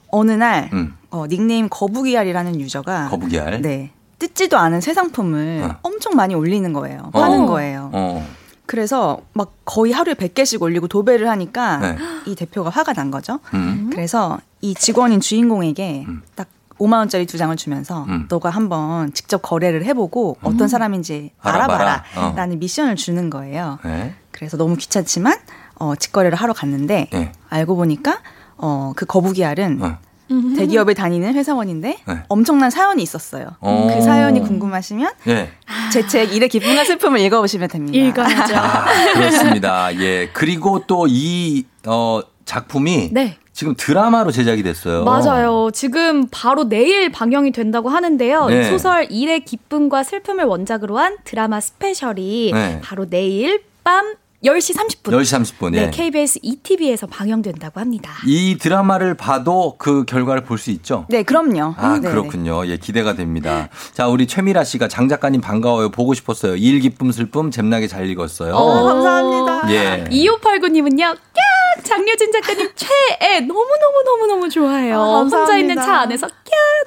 [0.10, 0.96] 어느 날 음.
[1.12, 3.62] 어, 닉네임 거북이알이라는 유저가 거북이알.
[3.62, 3.92] 네.
[4.20, 5.76] 뜯지도 않은 새 상품을 어.
[5.82, 7.10] 엄청 많이 올리는 거예요.
[7.14, 7.46] 파는 어.
[7.48, 7.92] 거예요.
[8.72, 8.76] 어.
[8.82, 11.98] 그래서 막 거의 하루에 100개씩 올리고 도배를 하니까 네.
[12.26, 13.40] 이 대표가 화가 난 거죠.
[13.54, 13.90] 음.
[13.92, 16.48] 그래서 이 직원인 주인공에게 딱
[16.80, 18.28] 5만 원짜리 두 장을 주면서 음.
[18.30, 21.76] 너가 한번 직접 거래를 해보고 어떤 사람인지 알아봐라.
[21.76, 22.34] 알아봐라 어.
[22.36, 23.78] 라는 미션을 주는 거예요.
[23.84, 24.16] 네.
[24.32, 25.38] 그래서 너무 귀찮지만
[25.76, 27.32] 어, 직거래를 하러 갔는데 네.
[27.50, 28.20] 알고 보니까
[28.58, 29.98] 어, 그 거북이 알은 어.
[30.58, 32.18] 대기업에 다니는 회사원인데 네.
[32.28, 33.48] 엄청난 사연이 있었어요.
[33.60, 33.92] 어.
[33.94, 35.52] 그 사연이 궁금하시면 예.
[35.92, 37.98] 제책 일의 기쁨과 슬픔을 읽어보시면 됩니다.
[37.98, 38.56] 읽어야죠.
[38.56, 39.96] 아, 그렇습니다.
[40.00, 40.30] 예.
[40.34, 43.38] 그리고 또이 어, 작품이 네.
[43.54, 45.04] 지금 드라마로 제작이 됐어요.
[45.04, 45.70] 맞아요.
[45.74, 48.48] 지금 바로 내일 방영이 된다고 하는데요.
[48.48, 48.62] 네.
[48.62, 52.82] 이 소설 일의 기쁨과 슬픔을 원작으로 한 드라마 스페셜이 네.
[52.82, 55.12] 바로 내일 밤 10시 30분.
[55.12, 55.72] 10시 30분.
[55.72, 55.90] 네, 예.
[55.92, 58.12] KBS ETV에서 방영된다고 합니다.
[58.26, 61.06] 이 드라마를 봐도 그 결과를 볼 수 있죠?
[61.10, 61.76] 네, 그럼요.
[61.78, 62.66] 아, 네, 그렇군요.
[62.68, 63.70] 예, 기대가 됩니다.
[63.94, 65.90] 자, 우리 최미라 씨가 장 작가님 반가워요.
[65.90, 66.56] 보고 싶었어요.
[66.56, 68.54] 일 기쁨 슬픔 잼나게 잘 읽었어요.
[68.56, 69.72] 어, 감사합니다.
[69.74, 70.06] 예.
[70.10, 71.84] 2589 님은요, 깍!
[71.84, 73.40] 장려진 작가님 최애!
[73.42, 74.96] 너무너무 너무너무 좋아해요.
[75.02, 75.38] 아, 감사합니다.
[75.38, 76.36] 혼자 있는 차 안에서 깍!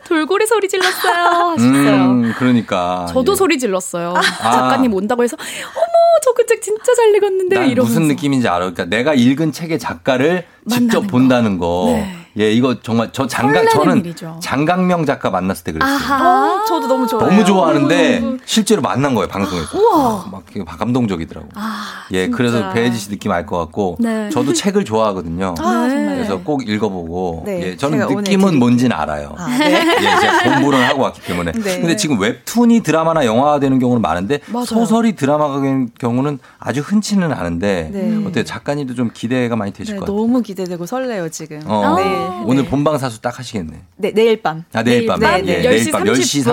[0.09, 1.15] 돌고래 소리 질렀어요.
[1.53, 1.95] 하셨어요.
[2.05, 3.07] 음, 그러니까.
[3.09, 3.37] 저도 예.
[3.37, 4.15] 소리 질렀어요.
[4.17, 4.23] 아.
[4.53, 5.85] 작가님 온다고 해서, 어머,
[6.23, 8.01] 저 그 책 진짜 잘 읽었는데, 난 이러면서.
[8.01, 8.59] 무슨 느낌인지 알아.
[8.71, 11.85] 그러니까 내가 읽은 책의 작가를 직접 만나는 본다는 거.
[11.89, 12.24] 네.
[12.39, 14.39] 예, 이거 정말 저 장강 저는 일이죠.
[14.43, 15.95] 장강명 작가 만났을 때 그랬어요.
[15.95, 16.63] 아하.
[16.63, 17.27] 어, 저도 너무 좋아요.
[17.29, 19.79] 너무 좋아하는데 실제로 만난 거예요 방송에서.
[19.79, 20.27] 우와.
[20.33, 21.49] 막 이게 감동적이더라고.
[21.55, 22.37] 아, 예, 진짜.
[22.37, 24.31] 그래서 배혜지 씨 느낌 알 것 같고 네.
[24.31, 25.55] 저도 책을 좋아하거든요.
[25.59, 26.15] 아, 정말.
[26.17, 28.59] 그래서 꼭 읽어보고 네, 예, 저는 느낌은.
[28.59, 29.35] 뭔지는 알아요.
[29.37, 29.85] 아, 네.
[30.01, 31.53] 예, 제가 공부를 하고 왔기 때문에.
[31.53, 31.81] 네.
[31.81, 34.65] 근데 지금 웹툰이 드라마나 영화가 되는 경우는 많은데 맞아요.
[34.65, 38.25] 소설이 드라마가 되는 경우는 아주 흔치는 않은데 네.
[38.27, 38.45] 어때요?
[38.45, 40.17] 작가님도 좀 기대가 많이 되실 네, 것 같아요.
[40.19, 41.61] 너무 기대되고 설레요 지금.
[41.67, 42.69] 어, 네, 오늘 네.
[42.69, 43.73] 본방 사수 딱 하시겠네.
[43.97, 44.65] 네, 내일 밤.
[44.73, 45.19] 아, 내일 밤.
[45.21, 45.69] 네, 예, 네.
[45.69, 46.45] 내일 10시 밤 30분, 10시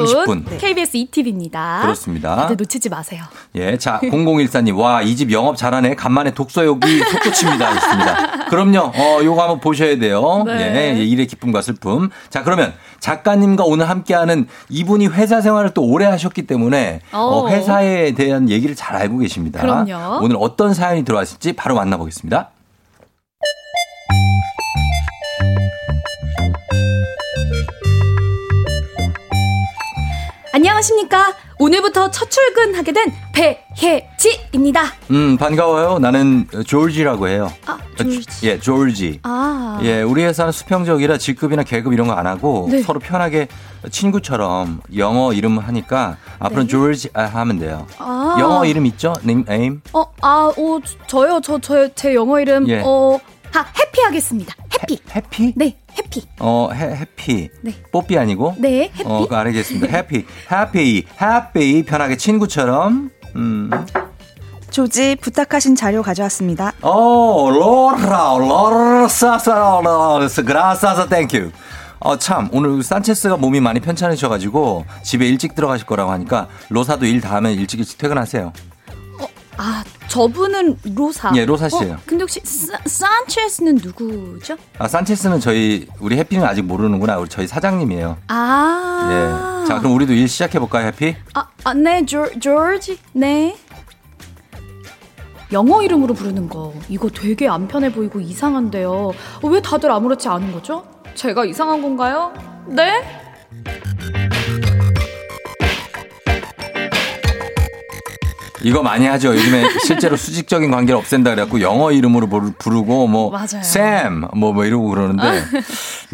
[0.46, 0.58] 30분.
[0.60, 1.80] KBS ETV입니다.
[1.82, 2.48] 그렇습니다.
[2.48, 3.24] 네, 놓치지 마세요.
[3.56, 5.96] 예, 자, 0014님, 와, 이 집 영업 잘하네.
[5.96, 6.80] 간만에 독서욕이
[7.12, 7.74] 솟구칩니다.
[7.74, 8.46] 있습니다.
[8.50, 10.44] 그럼요, 어, 요거 한번 보셔야 돼요.
[10.46, 10.96] 네.
[10.98, 12.10] 예, 일의 기쁨과 슬픔.
[12.30, 17.50] 자, 그러면 작가님과 오늘 함께하는 이분이 회사 생활을 또 오래 하셨기 때문에 어, 어.
[17.50, 19.60] 회사에 대한 얘기를 잘 알고 계십니다.
[19.62, 20.24] 그럼요.
[20.24, 22.50] 오늘 어떤 사연이 들어왔을지 바로 만나보겠습니다.
[30.54, 31.34] 안녕하십니까.
[31.60, 34.84] 오늘부터 첫 출근하게 된 배혜지입니다.
[35.12, 36.00] 음, 반가워요.
[36.00, 37.52] 나는 조지라고 해요.
[37.66, 38.48] 아, 조지.
[38.48, 39.20] 예, 조지.
[39.24, 39.80] 아.
[39.84, 42.82] 예, 우리 회사는 수평적이라 직급이나 계급 이런 거 안 하고 네.
[42.84, 43.48] 서로 편하게
[43.90, 46.68] 친구처럼 영어 이름 하니까 앞으로 네.
[46.68, 47.88] 조지 아, 하면 돼요.
[47.98, 48.36] 아.
[48.40, 49.14] 영어 이름 있죠?
[49.26, 49.82] 님 에임?
[49.94, 51.40] 어, 아, 오, 저요.
[51.42, 52.82] 저, 저, 제 영어 이름, 예.
[52.84, 53.18] 어,
[53.52, 54.56] 하, 해피 하겠습니다.
[54.82, 55.00] 해피.
[55.16, 55.54] 해 피?
[55.56, 56.24] 네, 해피.
[56.40, 57.50] 어, 해, 해피.
[57.62, 57.74] 네.
[57.92, 58.56] 뽀삐 아니고?
[58.58, 59.04] 네, 해피.
[59.06, 59.88] 어, 알겠습니다.
[59.96, 60.26] 해피.
[60.52, 61.06] 해피.
[61.22, 61.84] 해피.
[61.84, 63.10] 편하게 친구처럼.
[63.36, 63.70] 음.
[64.70, 66.72] 조지 부탁하신 자료 가져왔습니다.
[66.82, 71.52] 오, 로라, 로라 사사, 로라사, 그라사사, thank you.
[72.00, 77.36] 어, 참, 오늘 산체스가 몸이 많이 편찮으셔가지고 집에 일찍 들어가실 거라고 하니까 로사도 일 다
[77.36, 78.54] 하면 일찍 일찍 퇴근하세요.
[79.64, 81.32] 아, 저분은 로사.
[81.36, 81.94] 예, 로사 씨예요.
[81.94, 84.58] 어, 근데 혹시 사, 산체스는 누구죠?
[84.80, 87.20] 아, 산체스는 저희, 우리 해피는 아직 모르는구나.
[87.20, 88.18] 우리 저희 사장님이에요.
[88.28, 89.62] 아.
[89.64, 89.68] 예.
[89.68, 91.16] 자, 그럼 우리도 일 시작해 볼까요, 해피?
[91.36, 92.98] 아, 아, 네, 조, 조지.
[93.14, 93.56] 네.
[95.52, 98.92] 영어 이름으로 부르는 거 이거 되게 안 편해 보이고 이상한데요.
[99.44, 100.88] 어, 왜 다들 아무렇지 않은 거죠?
[101.14, 102.34] 제가 이상한 건가요?
[102.66, 103.04] 네?
[108.64, 109.30] 이거 많이 하죠.
[109.36, 113.32] 요즘에 실제로 수직적인 관계를 없앤다 그래갖고 영어 이름으로 부르- 부르고 뭐.
[113.64, 115.44] 샘, 뭐, 뭐 이러고 그러는데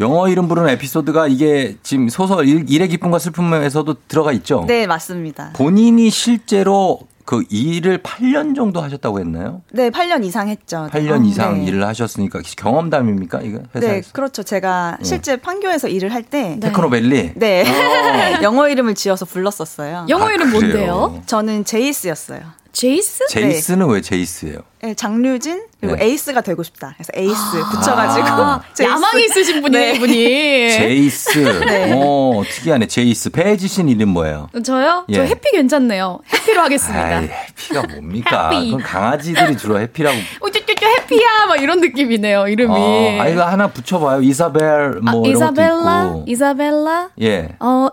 [0.00, 4.64] 영어 이름 부르는 에피소드가 이게 지금 소설 일, 일의 기쁨과 슬픔에서도 들어가 있죠.
[4.66, 5.50] 네, 맞습니다.
[5.54, 9.60] 본인이 실제로 그 일을 8년 정도 하셨다고 했나요?
[9.70, 10.88] 네, 8년 이상 했죠.
[10.90, 11.66] 8년 어, 이상 네.
[11.66, 13.42] 일을 하셨으니까 경험담입니까?
[13.42, 14.12] 이거 네, 회사에서.
[14.14, 14.42] 그렇죠.
[14.42, 15.04] 제가 네.
[15.04, 17.32] 실제 판교에서 일을 할 때 테크노밸리.
[17.36, 17.64] 네.
[17.68, 18.40] 어.
[18.42, 20.06] 영어 이름을 지어서 불렀었어요.
[20.08, 21.22] 영어 아, 이름 뭔데요?
[21.26, 22.40] 저는 제이스였어요.
[22.78, 23.26] 제이스?
[23.26, 24.58] 제이스는 왜 제이스예요?
[24.82, 26.04] 네, 장류진 그리고 네.
[26.04, 26.94] 에이스가 되고 싶다.
[26.94, 28.62] 그래서 에이스 붙여가지고 아.
[28.72, 28.92] 제이스.
[28.92, 29.96] 야망이 있으신 분이네, 네.
[29.96, 30.14] 이분이.
[30.78, 31.38] 제이스.
[31.66, 31.92] 네.
[31.92, 32.86] 어, 특이하네.
[32.86, 33.30] 제이스.
[33.30, 34.48] 배지 씨는 이름 뭐예요?
[34.62, 35.06] 저요?
[35.12, 35.26] 저 예.
[35.26, 36.20] 해피 괜찮네요.
[36.32, 37.04] 해피로 하겠습니다.
[37.04, 38.50] 아이, 해피가 뭡니까?
[38.50, 38.66] 해피.
[38.66, 40.16] 그건 강아지들이 주로 해피라고.
[40.40, 42.72] 우쭈쭈쭈 해피야 막 이런 느낌이네요 이름이.
[42.72, 44.22] 어, 아, 이거 하나 붙여봐요.
[44.22, 46.24] 이사벨, 뭐, 아, 이런 이사벨라, 것도 있고.
[46.28, 47.10] 이사벨라.
[47.22, 47.56] 예.
[47.58, 47.88] 어,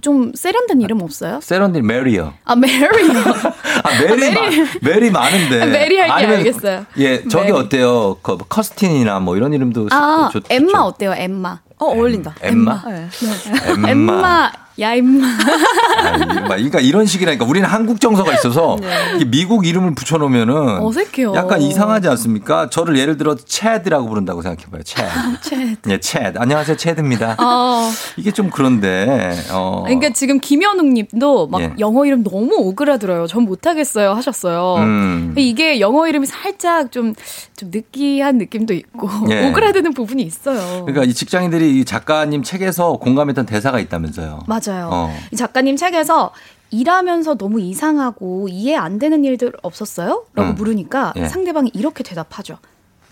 [0.00, 1.40] 좀 세련된 이름 없어요?
[1.42, 2.34] 세련들 메리요.
[2.44, 2.88] 아 메리요.
[3.84, 4.40] 아, 메리, 마,
[4.82, 5.62] 메리 많은데.
[5.62, 6.86] 아, 메리 할게 아니면 알겠어요.
[6.98, 7.52] 예, 저기 메리.
[7.52, 8.16] 어때요?
[8.22, 11.14] 그 커스틴이나 뭐 이런 이름도 아 좋, 엠마 어때요?
[11.16, 11.60] 엠마.
[11.78, 12.34] 어 어울린다.
[12.42, 12.82] 엠마?
[12.88, 13.08] 네.
[13.66, 13.88] 엠마.
[13.90, 14.52] 엠마.
[14.78, 15.26] 야 임마.
[15.26, 18.76] 아, 이- 그러니까 이런 식이라니까 우리는 한국 정서가 있어서
[19.14, 21.34] 이게 미국 이름을 붙여놓으면은 어색해요.
[21.34, 22.68] 약간 이상하지 않습니까?
[22.68, 24.82] 저를 예를 들어 채드라고 부른다고 생각해봐요.
[24.82, 25.08] 채드.
[25.40, 25.72] 채.
[25.88, 26.38] 예, 채드.
[26.38, 27.36] 안녕하세요, 채드입니다.
[27.40, 27.90] 어.
[28.18, 29.34] 이게 좀 그런데.
[29.50, 29.82] 어.
[29.86, 31.72] 그러니까 지금 김현웅 님도 막 예.
[31.78, 33.26] 영어 이름 너무 오그라들어요.
[33.28, 34.74] 전 못하겠어요 하셨어요.
[34.84, 35.34] 음.
[35.38, 37.14] 이게 영어 이름이 살짝 좀,
[37.56, 39.48] 좀 느끼한 느낌도 있고 예.
[39.48, 40.84] 오그라드는 부분이 있어요.
[40.84, 44.40] 그러니까 이 직장인들이 이 작가님 책에서 공감했던 대사가 있다면서요.
[44.46, 44.88] 맞아요.
[44.92, 45.16] 어.
[45.32, 46.32] 이 작가님 책에서
[46.70, 50.24] 일하면서 너무 이상하고 이해 안 되는 일들 없었어요?
[50.34, 50.54] 라고 음.
[50.56, 51.28] 물으니까 예.
[51.28, 52.58] 상대방이 이렇게 대답하죠.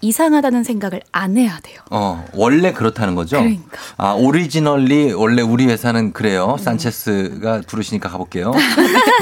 [0.00, 1.80] 이상하다는 생각을 안 해야 돼요.
[1.90, 3.38] 어, 원래 그렇다는 거죠?
[3.38, 3.78] 그러니까.
[3.96, 6.56] 아, originally 원래 우리 회사는 그래요.
[6.60, 8.52] 산체스가 부르시니까 가볼게요.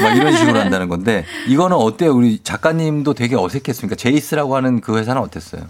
[0.01, 2.13] 막 이런 식으로 한다는 건데 이거는 어때요?
[2.13, 3.95] 우리 작가님도 되게 어색했습니까?
[3.95, 5.61] 제이스라고 하는 그 회사는 어땠어요?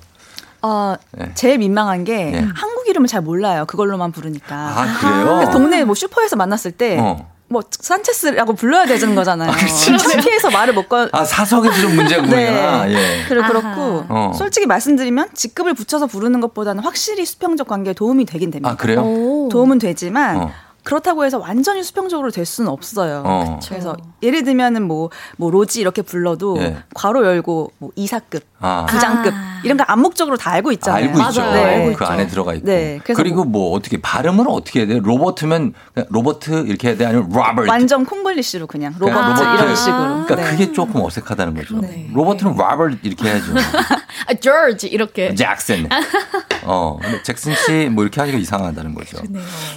[0.63, 1.31] 어, 네.
[1.35, 2.47] 제일 민망한 게 네.
[2.55, 3.65] 한국 이름을 잘 몰라요.
[3.65, 4.55] 그걸로만 부르니까.
[4.55, 5.51] 아, 그래요?
[5.51, 6.97] 동네 뭐 슈퍼에서 만났을 때.
[6.99, 7.31] 어.
[7.49, 9.51] 뭐 산체스라고 불러야 되는 거잖아요.
[9.51, 9.55] 아?
[9.55, 11.09] 창피해서 말을 못 걸.
[11.11, 12.85] 아, 사석에서 좀 문제구나.
[12.87, 12.93] 네.
[12.93, 13.25] 예.
[13.27, 14.31] 그래 그렇고 어.
[14.33, 18.71] 솔직히 말씀드리면 직급을 붙여서 부르는 것보다는 확실히 수평적 관계에 도움이 되긴 됩니다.
[18.71, 19.03] 아, 그래요?
[19.51, 20.51] 도움은 되지만 어.
[20.83, 23.23] 그렇다고 해서 완전히 수평적으로 될 수는 없어요.
[23.25, 23.59] 어.
[23.67, 26.77] 그래서 예를 들면은 뭐, 뭐 로지 이렇게 불러도 예.
[26.93, 28.85] 괄호 열고 뭐 이사급, 아.
[28.89, 29.33] 부장급
[29.63, 31.05] 이런 거 암묵적으로 다 알고 있잖아요.
[31.05, 31.41] 알고 있죠.
[31.51, 31.93] 네.
[31.97, 32.65] 그 안에 들어가 있고.
[32.65, 34.99] 네, 그래서 그리고 뭐 어떻게 발음은 어떻게 해야 돼요?
[35.01, 35.73] 로버트면
[36.09, 37.69] 로버트 이렇게 해야 돼 아니면 로버트.
[37.69, 39.63] 완전 콩글리시로 그냥 로버트 그러니까 로버트.
[39.63, 39.97] 이런 식으로.
[40.25, 40.43] 그러니까 네.
[40.43, 41.75] 그게 조금 어색하다는 거죠.
[42.13, 43.53] 로버트는 로버트 이렇게 해야죠.
[44.27, 45.33] 아, 조지 이렇게.
[45.33, 45.87] 잭슨.
[46.63, 49.17] 어, 잭슨 씨 뭐 이렇게 하기가 이상하다는 거죠.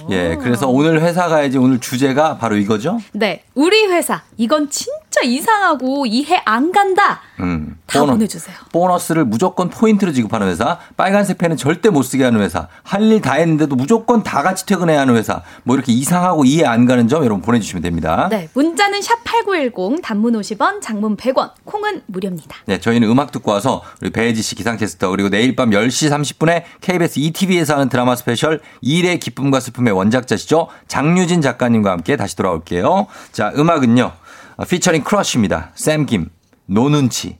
[0.09, 2.99] 예, 그래서 오늘 회사 가야지 오늘 주제가 바로 이거죠.
[3.13, 7.21] 네, 우리 회사 이건 진짜 이상하고 이해 안 간다.
[7.39, 7.77] 음.
[7.87, 8.55] 다 보너- 보내주세요.
[8.77, 13.33] 보너스를 무조건 포인트로 지급하는 회사, 빨간색 펜은 절대 못 쓰게 하는 회사, 할 일 다
[13.33, 17.41] 했는데도 무조건 다 같이 퇴근해야 하는 회사, 뭐 이렇게 이상하고 이해 안 가는 점 여러분
[17.41, 18.27] 보내주시면 됩니다.
[18.29, 22.57] 네, 문자는 샵 #8910 단문 50원, 장문 100원, 콩은 무료입니다.
[22.65, 27.19] 네, 저희는 음악 듣고 와서 우리 배혜지 씨 기상캐스터 그리고 내일 밤 10시 30분에 KBS
[27.19, 30.67] 2TV에서 하는 드라마 스페셜 일의 기쁨과 슬픔의 원작자시죠.
[30.87, 33.07] 장류진 작가님과 함께 다시 돌아올게요.
[33.31, 34.11] 자, 음악은요.
[34.57, 35.71] 어, 피처링 크러쉬입니다.
[35.75, 36.29] 샘김
[36.65, 37.37] No눈치.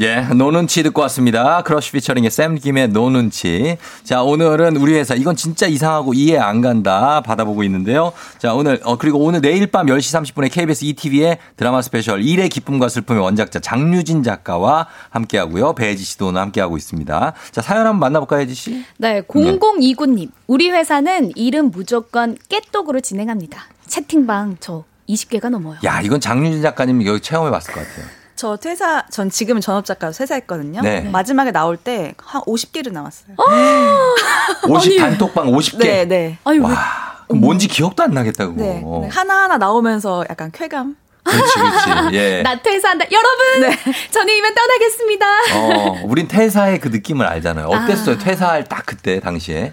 [0.00, 1.62] 예, No눈치 듣고 왔습니다.
[1.62, 3.78] 크러쉬 피처링의 샘 김의 No눈치.
[4.04, 8.12] 자, 오늘은 우리 회사 이건 진짜 이상하고 이해 안 간다 받아보고 있는데요.
[8.38, 12.88] 자, 오늘 어 그리고 오늘 내일 밤 10시 30분에 KBS 2TV의 드라마 스페셜 일의 기쁨과
[12.88, 15.72] 슬픔의 원작자 장류진 작가와 함께 하고요.
[15.74, 17.32] 배혜지 씨도 오늘 함께 하고 있습니다.
[17.50, 18.84] 자, 사연 한번 만나 볼까요, 혜지 씨?
[18.98, 20.30] 네, 0029 님.
[20.46, 23.66] 우리 회사는 일은 무조건 깨똑으로 진행합니다.
[23.88, 25.78] 채팅방 저 20개가 넘어요.
[25.84, 28.17] 야, 이건 장류진 작가님 여기 체험해 봤을 것 같아요.
[28.38, 30.80] 저 퇴사, 전 지금은 전업 작가 퇴사했거든요.
[30.80, 31.00] 네.
[31.00, 33.34] 마지막에 나올 때 한 50개를 나왔어요.
[34.68, 35.78] 50 단톡방 50개.
[35.78, 36.38] 네, 네.
[36.44, 38.60] 아유, 와, 그럼 뭔지 기억도 안 나겠다 그거.
[38.62, 38.80] 네.
[38.80, 39.08] 네.
[39.10, 40.96] 하나하나 나오면서 약간 쾌감.
[41.24, 42.14] 그렇지, 그렇지.
[42.16, 42.42] 예.
[42.42, 43.06] 나 퇴사한다.
[43.10, 43.76] 여러분,
[44.12, 45.26] 저는 이만 떠나겠습니다.
[45.56, 47.66] 어, 우린 퇴사의 그 느낌을 알잖아요.
[47.66, 48.18] 어땠어요?
[48.18, 49.72] 퇴사할 딱 그때 당시에.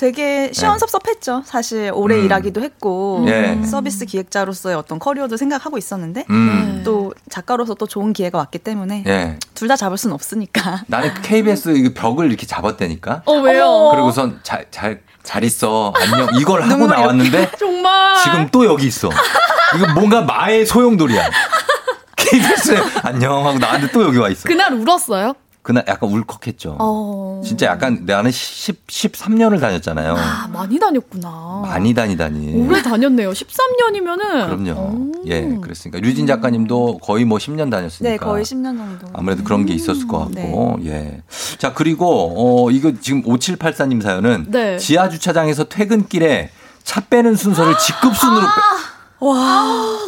[0.00, 1.42] 되게 시원섭섭했죠.
[1.44, 2.24] 사실 오래 음.
[2.24, 3.60] 일하기도 했고 예.
[3.66, 6.80] 서비스 기획자로서의 어떤 커리어도 생각하고 있었는데 음.
[6.86, 9.38] 또 작가로서 또 좋은 기회가 왔기 때문에 예.
[9.52, 10.84] 둘다 잡을 수는 없으니까.
[10.88, 13.24] 나는 KBS 벽을 이렇게 잡았다니까.
[13.26, 13.90] 어, 왜요?
[13.92, 15.92] 그리고선 잘, 잘, 잘 있어.
[15.94, 16.28] 안녕.
[16.40, 18.22] 이걸 하고 나왔는데 정말.
[18.24, 19.10] 지금 또 여기 있어.
[19.76, 21.28] 이거 뭔가 마의 소용돌이야.
[22.16, 24.48] KBS 안녕 하고 나한테 또 여기 와 있어.
[24.48, 25.34] 그날 울었어요?
[25.62, 26.76] 그날 약간 울컥했죠.
[26.80, 27.42] 어.
[27.44, 30.14] 진짜 약간 나는 10, 13년을 다녔잖아요.
[30.16, 31.60] 아, 많이 다녔구나.
[31.66, 32.66] 많이 다니다니.
[32.66, 33.30] 오래 다녔네요.
[33.32, 34.46] 13년이면은.
[34.46, 35.12] 그럼요.
[35.26, 38.10] 예, 그랬으니까 류진 작가님도 거의 뭐 10년 다녔으니까.
[38.10, 39.06] 네, 거의 10년 정도.
[39.12, 40.42] 아무래도 그런 게 있었을 것 네.
[40.42, 41.22] 같고, 예.
[41.58, 44.78] 자, 그리고, 어, 이거 지금 5784님 사연은 네.
[44.78, 46.50] 지하 주차장에서 퇴근길에
[46.84, 49.98] 차 빼는 순서를 직급순으로 빼, 와.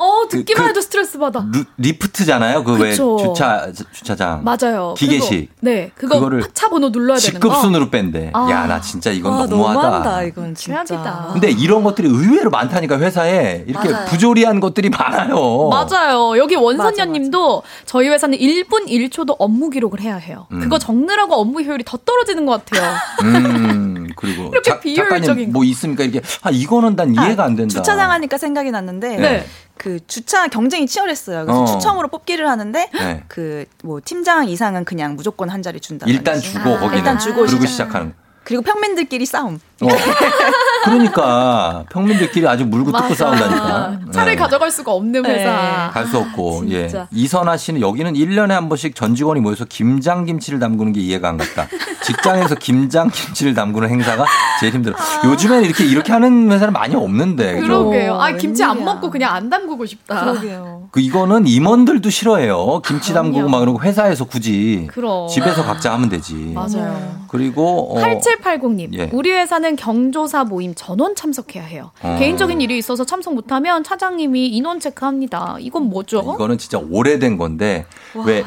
[0.00, 0.20] 어.
[0.20, 1.44] 어, 듣기만 그- 해도 스트레스 받아.
[1.52, 2.64] 루- 리프트잖아요.
[2.64, 2.92] 그 왜.
[2.94, 4.42] 주차 주차장.
[4.44, 4.94] 맞아요.
[4.96, 5.50] 기계식.
[5.50, 7.48] 그거, 네, 그거 그거를 차 번호 눌러야 되는 거.
[7.48, 8.30] 직급순으로 뺀대.
[8.32, 8.48] 아.
[8.50, 9.80] 야, 나 진짜 이건 아, 너무하다.
[9.80, 10.84] 너무한다 이건 진짜.
[10.84, 11.30] 최악이다.
[11.32, 14.06] 근데 이런 것들이 의외로 많다니까 회사에 이렇게 맞아요.
[14.06, 15.68] 부조리한 것들이 많아요.
[15.68, 16.36] 맞아요.
[16.38, 20.46] 여기 원선녀 님도 저희 회사는 1분 1초도 업무 기록을 해야 해요.
[20.52, 20.60] 음.
[20.60, 22.90] 그거 적느라고 업무 효율이 더 떨어지는 것 같아요.
[23.22, 26.04] 음, 그리고 이렇게 작- 비효율적인 작가님 뭐 있습니까?
[26.04, 27.72] 이렇게 아 이거는 난 이해가 안 된다.
[27.74, 29.46] 주차장 하니까 생각이 났는데 네.
[29.76, 31.44] 그 주차 경쟁이 치열했어요.
[31.46, 31.66] 그래서 어.
[31.66, 33.24] 추첨으로 뽑기를 하는데 네.
[33.28, 36.06] 그뭐 팀장 이상은 그냥 무조건 한 자리 준다.
[36.08, 37.66] 일단 주고 거기는 일단 주고 그리고 시작.
[37.68, 38.14] 시작하는.
[38.44, 39.60] 그리고 평민들끼리 싸움.
[39.82, 39.88] 어.
[40.84, 43.14] 그러니까 평민들끼리 아주 물고 뜯고.
[43.14, 43.98] 싸운다니까.
[44.12, 44.36] 차를 네.
[44.36, 45.90] 가져갈 수가 없는 회사.
[45.92, 47.06] 갈 수 없고 예 진짜.
[47.12, 51.36] 이선아 씨는 여기는 1년에 한 번씩 전 직원이 모여서 김장 김치를 담그는 게 이해가 안
[51.36, 51.66] 갔다.
[52.02, 54.24] 직장에서 김장 김치를 담그는 행사가
[54.58, 54.96] 제일 힘들어.
[55.24, 57.60] 요즘엔 이렇게 이렇게 하는 회사는 많이 없는데.
[57.60, 58.14] 그러게요.
[58.14, 60.20] 아, 김치 안 먹고 그냥 안 담그고 싶다.
[60.24, 60.88] 그러게요.
[60.90, 62.80] 그 이거는 임원들도 싫어해요.
[62.84, 65.28] 김치 담그고 막 그러고 회사에서 굳이 그럼.
[65.28, 66.52] 집에서 각자 하면 되지.
[66.54, 67.20] 맞아요.
[67.28, 69.08] 그리고 어, 8780님, 예.
[69.12, 71.90] 우리 회사는 경조사 모임 전원 참석해야 해요.
[72.02, 72.16] 어.
[72.18, 75.56] 개인적인 일이 있어서 참석 못하면 차장님이 인원 체크합니다.
[75.60, 76.20] 이건 뭐죠?
[76.34, 78.24] 이거는 진짜 오래된 건데 와.
[78.24, 78.44] 왜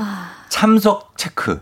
[0.49, 1.61] 참석 체크,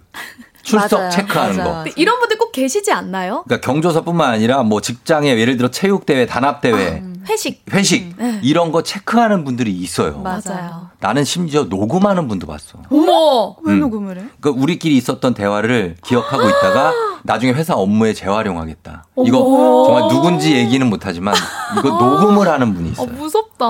[0.63, 1.11] 출석 맞아요.
[1.11, 1.83] 체크하는 맞아요.
[1.85, 1.91] 거.
[1.95, 3.43] 이런 분들 꼭 계시지 않나요?
[3.47, 7.63] 그러니까 경조사뿐만 아니라 뭐 직장에 예를 들어 체육 대회, 단합 대회, 회식.
[7.73, 8.39] 회식 네.
[8.43, 10.19] 이런 거 체크하는 분들이 있어요.
[10.19, 10.89] 맞아요.
[10.99, 12.79] 나는 심지어 녹음하는 분도 봤어.
[12.91, 13.55] 어머!
[13.63, 13.79] 왜 음.
[13.79, 14.23] 녹음을 해?
[14.39, 16.93] 그 우리끼리 있었던 대화를 기억하고 있다가
[17.23, 19.05] 나중에 회사 업무에 재활용하겠다.
[19.25, 19.83] 이거.
[19.87, 21.35] 정말 누군지 얘기는 못하지만
[21.77, 23.07] 이거 녹음을 하는 분이 있어요.
[23.07, 23.65] 어, 무섭다.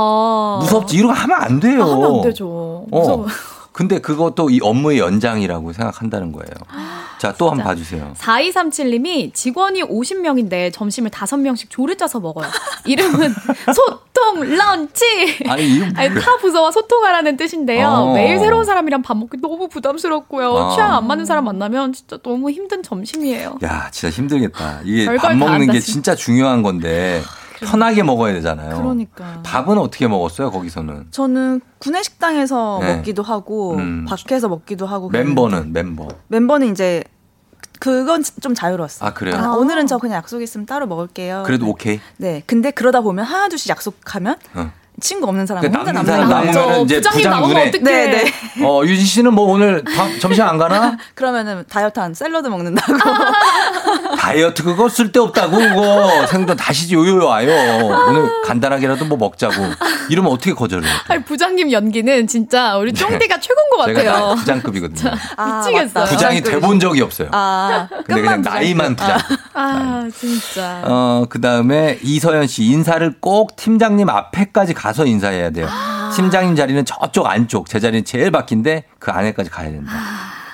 [0.61, 1.83] 무섭지 이런 거 하면 안 돼요.
[1.83, 2.85] 아, 하면 안 되죠.
[2.89, 3.25] 무서워.
[3.25, 3.27] 어.
[3.71, 6.51] 근데 그것도 이 업무의 연장이라고 생각한다는 거예요.
[7.19, 8.13] 자, 또 한번 봐주세요.
[8.17, 12.47] 4237님이 직원이 50명인데 점심을 5명씩 조를 짜서 먹어요.
[12.85, 13.33] 이름은
[13.73, 15.05] 소통 런치.
[15.47, 16.21] 아니, 이거 아니, 뭐야.
[16.21, 17.87] 타 부서와 소통하라는 뜻인데요.
[17.87, 18.13] 어.
[18.13, 20.49] 매일 새로운 사람이랑 밥 먹기 너무 부담스럽고요.
[20.49, 20.73] 어.
[20.75, 23.59] 취향 안 맞는 사람 만나면 진짜 너무 힘든 점심이에요.
[23.63, 24.81] 야, 진짜 힘들겠다.
[24.83, 25.79] 이게 밥다 먹는 게.
[25.79, 27.21] 진짜 중요한 건데
[27.65, 28.77] 편하게 먹어야 되잖아요.
[28.77, 29.41] 그러니까.
[29.43, 31.07] 밥은 어떻게 먹었어요, 거기서는?
[31.11, 32.95] 저는 구내식당에서 네.
[32.95, 34.05] 먹기도 하고 음.
[34.05, 36.07] 밖에서 먹기도 하고 멤버는 멤버.
[36.27, 37.03] 멤버는 이제
[37.79, 39.09] 그건 좀 자유로웠어요.
[39.09, 39.35] 아, 그래요?
[39.35, 41.43] 아, 오늘은 저 그냥 약속 있으면 따로 먹을게요.
[41.45, 41.99] 그래도 오케이.
[42.17, 42.43] 네.
[42.45, 44.71] 근데 그러다 보면 하나 둘씩 약속하면 어.
[45.01, 46.45] 친구 없는 사람은 그러니까 혼자 남는 사람.
[46.53, 48.33] 남으면은 이제 부장 눈에 네, 네.
[48.63, 50.97] 어, 유진 씨는 뭐 오늘 밥, 점심 안 가나?
[51.15, 52.93] 그러면은 다이어트 한 샐러드 먹는다고.
[54.17, 58.05] 다이어트 그거 쓸데없다고 그거 생돈 다시 요요 와요.
[58.07, 59.55] 오늘 간단하게라도 뭐 먹자고.
[60.09, 60.93] 이러면 어떻게 거절을 해요?
[61.07, 63.93] 아니, 부장님 연기는 진짜 우리 쫑디가 최고인 것 네.
[63.93, 64.11] 같아요.
[64.11, 65.11] 다 부장급이거든요.
[65.11, 66.05] 미치겠어요.
[66.05, 67.29] 부장이 돼본 적이 없어요.
[67.31, 69.17] 아, 근데 그냥 나이만 부장.
[69.53, 70.81] 아, 진짜.
[70.85, 75.67] 어, 그 다음에 이서연 씨, 인사를 꼭 팀장님 앞에까지 가서 인사해야 돼요.
[76.15, 79.91] 팀장님 자리는 저쪽 안쪽, 제 자리는 제일 바뀐데 그 안에까지 가야 된다.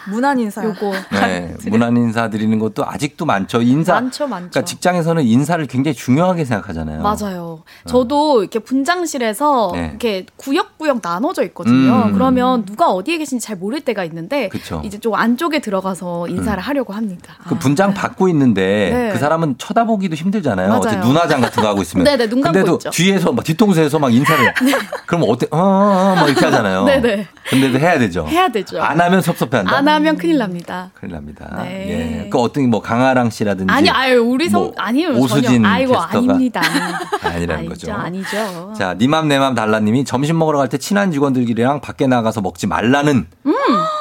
[0.10, 0.64] 무난 인사.
[0.64, 0.94] 요거.
[1.12, 3.62] 네, 문안 인사 드리는 것도 아직도 많죠.
[3.62, 3.94] 인사.
[3.94, 4.50] 많죠, 많죠.
[4.50, 7.02] 그러니까 직장에서는 인사를 굉장히 중요하게 생각하잖아요.
[7.02, 7.64] 맞아요.
[7.86, 9.88] 저도 이렇게 분장실에서 네.
[9.90, 12.06] 이렇게 구역구역 나눠져 있거든요.
[12.08, 12.14] 음.
[12.14, 14.82] 그러면 누가 어디에 계신지 잘 모를 때가 있는데 그쵸.
[14.84, 16.62] 이제 좀 안쪽에 들어가서 인사를 음.
[16.62, 17.36] 하려고 합니다.
[17.48, 19.10] 그 분장 받고 있는데 네.
[19.12, 20.70] 그 사람은 쳐다보기도 힘들잖아요.
[20.70, 20.82] 맞아요.
[20.82, 22.04] 어째 눈화장 같은 거 하고 있으면.
[22.04, 22.90] 네네, 눈 감고 근데도 있죠.
[22.92, 24.54] 뒤에서 막 뒤통수에서 막 인사를.
[25.06, 25.48] 그럼 어때?
[25.52, 26.86] 어, 어, 어, 막 이렇게 하잖아요.
[26.86, 27.28] 네네.
[27.50, 28.26] 근데도 해야 되죠.
[28.28, 28.82] 해야 되죠.
[28.82, 29.76] 안 하면 섭섭해한다.
[29.76, 30.92] 안 하면 큰일 납니다.
[30.94, 31.62] 큰일 납니다.
[31.64, 32.24] 네.
[32.26, 32.30] 예.
[32.30, 35.68] 그 어떤 뭐 강아랑 씨라든지 아니, 아유, 우리 성, 뭐 아니요, 오수진 전혀.
[35.68, 36.62] 아이고, 캐스터가 아닙니다.
[37.24, 37.94] 아니라는 아니죠, 거죠.
[37.94, 38.74] 아니죠.
[38.78, 43.54] 자, 니맘 내맘 달라님이 점심 먹으러 갈 때 친한 직원들끼리랑 밖에 나가서 먹지 말라는 음.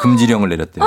[0.03, 0.85] 금지령을 내렸대요.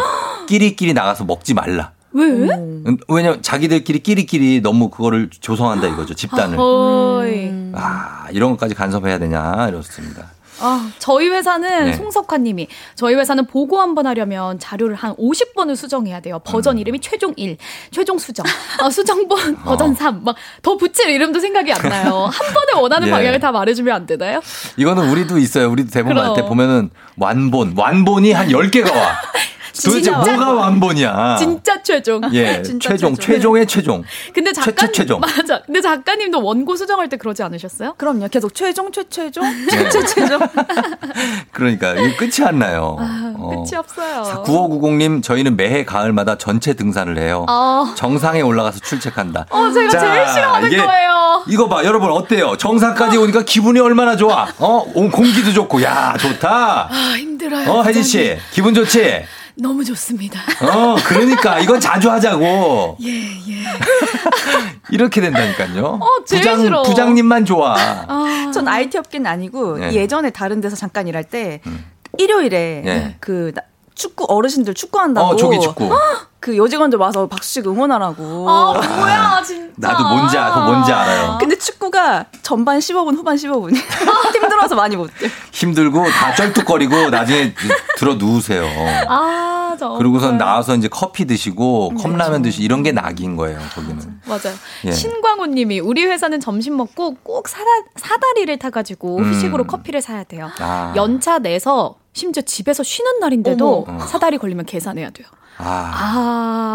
[0.48, 1.91] 끼리끼리 나가서 먹지 말라.
[2.11, 2.26] 왜?
[2.26, 6.57] 음, 왜냐면 자기들끼리 끼리끼리 너무 그거를 조성한다 이거죠 집단을.
[6.60, 7.52] 어이.
[7.76, 10.26] 아 이런 것까지 간섭해야 되냐 이렇습니다.
[10.61, 11.94] 아, 저희 회사는 네.
[11.94, 16.40] 송석환 님이 저희 회사는 보고 한번 하려면 자료를 한 50번을 수정해야 돼요.
[16.44, 16.80] 버전 음.
[16.80, 17.57] 이름이 최종 1,
[17.91, 18.45] 최종 수정,
[18.81, 19.64] 아, 수정본 어.
[19.64, 22.30] 버전 3, 막 더 붙일 이름도 생각이 안 나요.
[22.31, 23.11] 한 번에 원하는 예.
[23.11, 24.41] 방향을 다 말해주면 안 되나요?
[24.77, 25.69] 이거는 우리도 있어요.
[25.69, 26.30] 우리도 대본 그럼.
[26.30, 29.15] 할때 보면은 완본 완본이 한 10개가 와.
[29.84, 30.11] 도대체.
[30.11, 31.38] 뭐가 완본이야?
[31.38, 32.22] 진짜 최종.
[32.34, 33.34] 예, 진짜 최종, 최종.
[33.35, 34.03] 최종의 최종.
[34.34, 35.19] 근데 최, 작가 최, 최종.
[35.19, 35.61] 맞아.
[35.65, 37.93] 근데 작가님도 원고 수정할 때 그러지 않으셨어요?
[37.97, 38.27] 그럼요.
[38.30, 39.89] 계속 최종, 최 최종, 네.
[39.89, 40.39] 최최 최종.
[41.51, 42.97] 그러니까 이게 끝이 안 나요.
[42.99, 43.49] 아, 어.
[43.49, 44.43] 끝이 없어요.
[44.45, 47.45] 9590님, 저희는 매해 가을마다 전체 등산을 해요.
[47.47, 47.93] 아.
[47.95, 49.45] 정상에 올라가서 출첵한다.
[49.49, 51.43] 어, 제가 제일 싫어하는 이게 거예요.
[51.47, 52.57] 이거 봐, 여러분 어때요?
[52.57, 54.47] 정상까지 오니까 기분이 얼마나 좋아?
[54.60, 56.89] 어, 온 공기도 좋고, 야, 좋다.
[56.91, 57.69] 아, 힘들어요.
[57.69, 59.23] 어, 혜진 씨, 기분 좋지?
[59.61, 60.40] 너무 좋습니다.
[60.65, 62.98] 어, 그러니까 이건 자주 하자고.
[63.02, 63.64] 예, 예.
[64.91, 65.99] 이렇게 된다니까요.
[66.02, 66.84] 어, 제일 부장 싫어.
[66.84, 67.76] 부장님만 좋아.
[68.53, 69.94] 전 IT 업계는 아니고 네.
[69.94, 71.61] 예전에 다른 데서 잠깐 일할 때
[72.18, 73.15] 일요일에 네.
[73.19, 73.61] 그 나-
[73.99, 75.89] 축구 어르신들 축구한다고 어, 조기 축구.
[76.39, 78.49] 그 여직원들 와서 박수씩 응원하라고.
[78.49, 79.73] 아, 뭐야, 진짜.
[79.76, 81.38] 나도 뭔지 알- 뭔지 알아요.
[81.38, 83.76] 근데 축구가 전반 15분, 후반 15분이
[84.34, 85.30] 힘들어서 많이 못 돼.
[85.51, 87.53] 힘들고 다 쩔뚝거리고 나중에
[87.97, 88.65] 들어 누우세요.
[89.09, 89.97] 아, 정말.
[89.97, 93.57] 그러고선 나와서 이제 커피 드시고 네, 컵라면 드시 이런 게 낙인 거예요.
[93.73, 94.19] 거기는.
[94.27, 94.56] 맞아요.
[94.85, 94.91] 예.
[94.91, 97.65] 신광호 님이 우리 회사는 점심 먹고 꼭 사다,
[97.95, 99.23] 사다리를 타가지고 음.
[99.34, 100.49] 후식으로 커피를 사야 돼요.
[100.60, 100.93] 아.
[100.95, 103.99] 연차 내서 심지어 집에서 쉬는 날인데도 어머.
[104.06, 105.27] 사다리 걸리면 계산해야 돼요.
[105.57, 105.91] 아.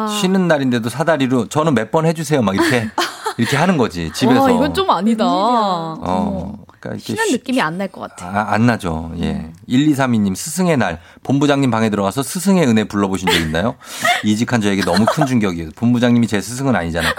[0.09, 0.19] 아.
[0.21, 2.43] 쉬는 날인데도 사다리로 저는 몇 번 해주세요.
[2.43, 2.89] 막 이렇게
[3.39, 4.43] 이렇게 하는 거지 집에서.
[4.43, 5.25] 와, 이건 좀 아니다.
[5.27, 6.55] 어.
[6.91, 8.27] 그러니까 쉬는 느낌이 안 날 것 같아.
[8.27, 9.13] 아, 안 나죠.
[9.21, 9.51] 예.
[9.69, 11.01] 1232님, 스승의 날.
[11.23, 13.77] 본부장님 방에 들어가서 스승의 은혜 불러보신 적 있나요?
[14.25, 15.71] 이직한 저에게 너무 큰 충격이에요.
[15.77, 17.13] 본부장님이 제 스승은 아니잖아요.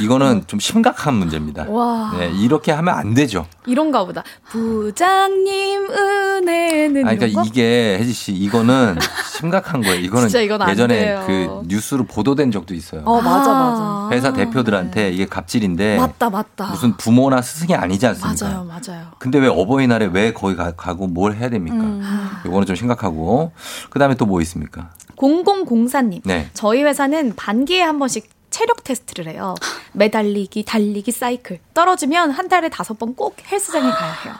[0.00, 1.64] 이거는 좀 심각한 문제입니다.
[1.68, 2.14] 와.
[2.18, 3.46] 네, 이렇게 하면 안 되죠.
[3.66, 4.22] 이런가 보다.
[4.50, 7.48] 부장님 은혜는 아, 그러니까 이런 거?
[7.48, 8.98] 이게 혜지 씨, 이거는
[9.38, 9.96] 심각한 거예요.
[10.00, 11.24] 이거는 진짜 이건 안 예전에 돼요.
[11.26, 13.02] 그 뉴스로 보도된 적도 있어요.
[13.04, 14.08] 어, 맞아, 맞아.
[14.12, 16.66] 회사 대표들한테 이게 갑질인데 맞다, 맞다.
[16.70, 18.46] 무슨 부모나 스승이 아니지 않습니까?
[18.48, 19.06] 맞아요, 맞아요.
[19.18, 21.76] 근데 왜 어버이날에 왜 거기 가, 가고 뭘 해야 됩니까?
[21.78, 22.02] 음.
[22.46, 23.52] 이거는 좀 심각하고.
[23.90, 24.90] 그 다음에 또 뭐 있습니까?
[25.16, 26.20] 0004님.
[26.24, 26.50] 네.
[26.52, 29.54] 저희 회사는 반기에 한 번씩 체력 테스트를 해요.
[29.92, 31.58] 매달리기, 달리기, 사이클.
[31.74, 34.34] 떨어지면 한 달에 다섯 번 꼭 헬스장에 가야 해요.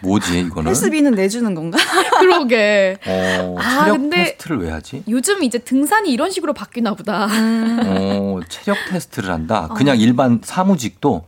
[0.00, 0.68] 뭐지, 이거는?
[0.68, 1.78] 헬스비는 내주는 건가?
[2.20, 2.98] 그러게.
[3.06, 5.02] 어, 아, 체력 근데- 테스트를 왜 하지?
[5.08, 7.24] 요즘 이제 등산이 이런 식으로 바뀌나 보다.
[7.26, 9.68] 어, 체력 테스트를 한다.
[9.74, 11.24] 그냥 일반 사무직도.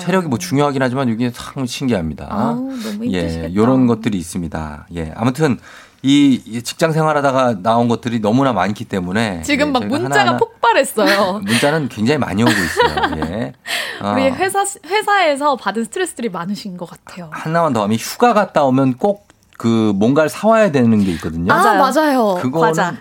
[0.00, 2.26] 체력이 뭐 중요하긴 하지만 이게 참 신기합니다.
[2.30, 3.50] 아우, 너무 힘드시겠다.
[3.50, 4.86] 예, 요런 것들이 있습니다.
[4.96, 5.58] 예, 아무튼
[6.02, 11.40] 이, 이 직장 생활하다가 나온 것들이 너무나 많기 때문에 지금 예, 막 문자가 하나하나 폭발했어요.
[11.46, 13.24] 문자는 굉장히 많이 오고 있어요.
[13.24, 13.52] 예.
[14.02, 17.30] 어, 우리 회사, 회사에서 받은 스트레스들이 많으신 것 같아요.
[17.32, 21.52] 하나만 더 하면 휴가 갔다 오면 꼭 그 뭔가를 사와야 되는 게 있거든요.
[21.52, 22.34] 아, 맞아요.
[22.42, 22.96] 그거는 과자,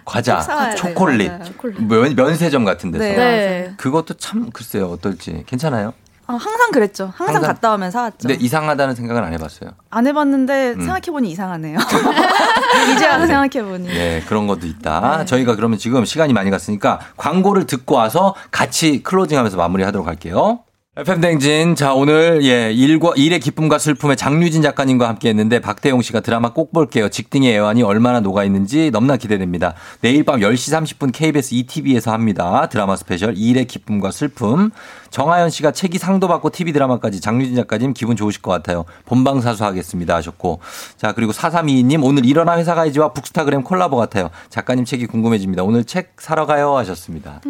[0.59, 0.75] 돼요.
[0.75, 1.43] 초콜릿, 맞아요.
[1.87, 3.03] 면, 면세점 같은 데서.
[3.03, 3.73] 네.
[3.77, 5.93] 그것도 참 글쎄요 어떨지 괜찮아요.
[6.31, 7.05] 어, 항상 그랬죠.
[7.15, 8.27] 항상, 항상- 갔다 오면 사왔죠.
[8.27, 9.71] 근데 이상하다는 생각은 안 해봤어요.
[9.89, 10.79] 안 해봤는데 음.
[10.81, 11.77] 생각해보니 이상하네요.
[12.95, 13.87] 이제 와서 생각해보니.
[13.87, 15.25] 네, 그런 것도 있다.
[15.25, 20.59] 저희가 그러면 지금 시간이 많이 갔으니까 광고를 듣고 와서 같이 클로징하면서 마무리하도록 할게요.
[21.01, 21.73] FM 대행진.
[21.73, 26.71] 자, 오늘 예, 일과 일의 기쁨과 슬픔의 장류진 작가님과 함께 했는데 박태용 씨가 드라마 꼭
[26.71, 27.09] 볼게요.
[27.09, 29.73] 직딩의 애환이 얼마나 녹아 있는지 너무나 기대됩니다.
[30.01, 32.67] 내일 밤 10시 30분 KBS 2TV에서 합니다.
[32.69, 34.69] 드라마 스페셜 일의 기쁨과 슬픔.
[35.11, 38.85] 정하연 씨가 책이 상도 받고 TV 드라마까지 장유진 작가님 기분 좋으실 것 같아요.
[39.05, 40.59] 본방사수 하겠습니다 하셨고.
[40.97, 44.29] 자, 그리고 4322님 오늘 일어나 회사 가야지와 북스타그램 콜라보 같아요.
[44.49, 45.63] 작가님 책이 궁금해집니다.
[45.63, 47.41] 오늘 책 사러 가요 하셨습니다.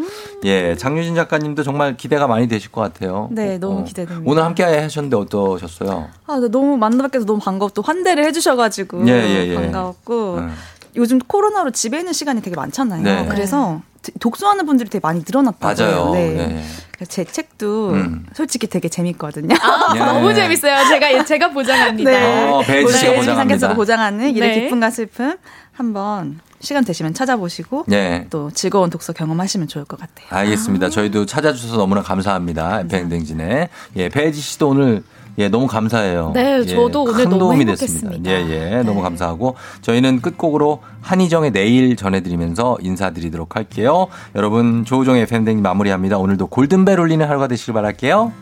[0.44, 3.30] 예, 장유진 작가님도 정말 기대가 많이 되실 것 같아요.
[3.32, 3.84] 네, 너무 어.
[3.84, 4.30] 기대됩니다.
[4.30, 6.10] 오늘 함께 하셨는데 어떠셨어요?
[6.28, 9.56] 아, 네, 너무 만나 뵙게도 너무 반가웠고 또 환대를 해주셔가지고 예, 예, 예.
[9.56, 10.54] 반가웠고 음.
[10.96, 13.02] 요즘 코로나로 집에 있는 시간이 되게 많잖아요.
[13.04, 13.28] 네.
[13.30, 15.88] 그래서 드- 독서하는 분들이 되게 많이 늘어났다고요.
[15.88, 16.14] 맞아요.
[16.14, 16.34] 네.
[16.34, 16.66] 네.
[17.08, 18.26] 제 책도 음.
[18.34, 19.56] 솔직히 되게 재밌거든요.
[19.62, 20.00] 아, 예.
[20.00, 20.88] 너무 재밌어요.
[20.90, 22.12] 제가, 제가 보장합니다.
[22.12, 22.50] 네.
[22.50, 23.74] 어, 배지 씨가 네, 보장합니다.
[23.74, 24.62] 보장하는 일의 네.
[24.62, 25.36] 기쁨과 슬픔
[25.72, 28.28] 한번 시간 되시면 찾아보시고 네.
[28.30, 30.28] 또 즐거운 독서 경험하시면 좋을 것 같아요.
[30.30, 30.90] 알겠습니다.
[30.90, 32.84] 저희도 찾아주셔서 너무나 감사합니다.
[32.88, 33.70] 뱅댕진에.
[33.98, 35.04] 예, 배지 씨도 오늘
[35.38, 36.32] 예, 너무 감사해요.
[36.34, 38.10] 네, 예, 저도 오늘 큰 너무 도움이 행복했습니다.
[38.10, 38.22] 네.
[38.22, 38.54] 됐습니다.
[38.54, 44.08] 예, 예, 너무 감사하고 저희는 끝곡으로 한희정의 내일 전해드리면서 인사드리도록 할게요.
[44.36, 46.18] 여러분 조우종의 팬댕 마무리합니다.
[46.18, 48.34] 오늘도 골든벨 울리는 하루가 되시길 바랄게요.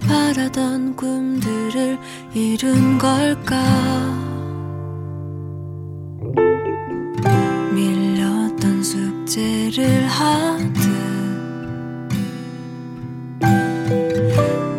[0.00, 1.98] 바라던 꿈들을
[2.34, 3.56] 이룬 걸까?
[7.72, 10.74] 밀렸던 숙제를 하듯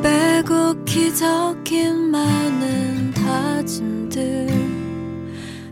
[0.02, 4.48] 빼곡히 적힌 많은 다짐들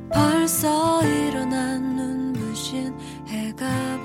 [0.10, 2.94] 벌써 일어난 눈부신
[3.28, 3.97] 해가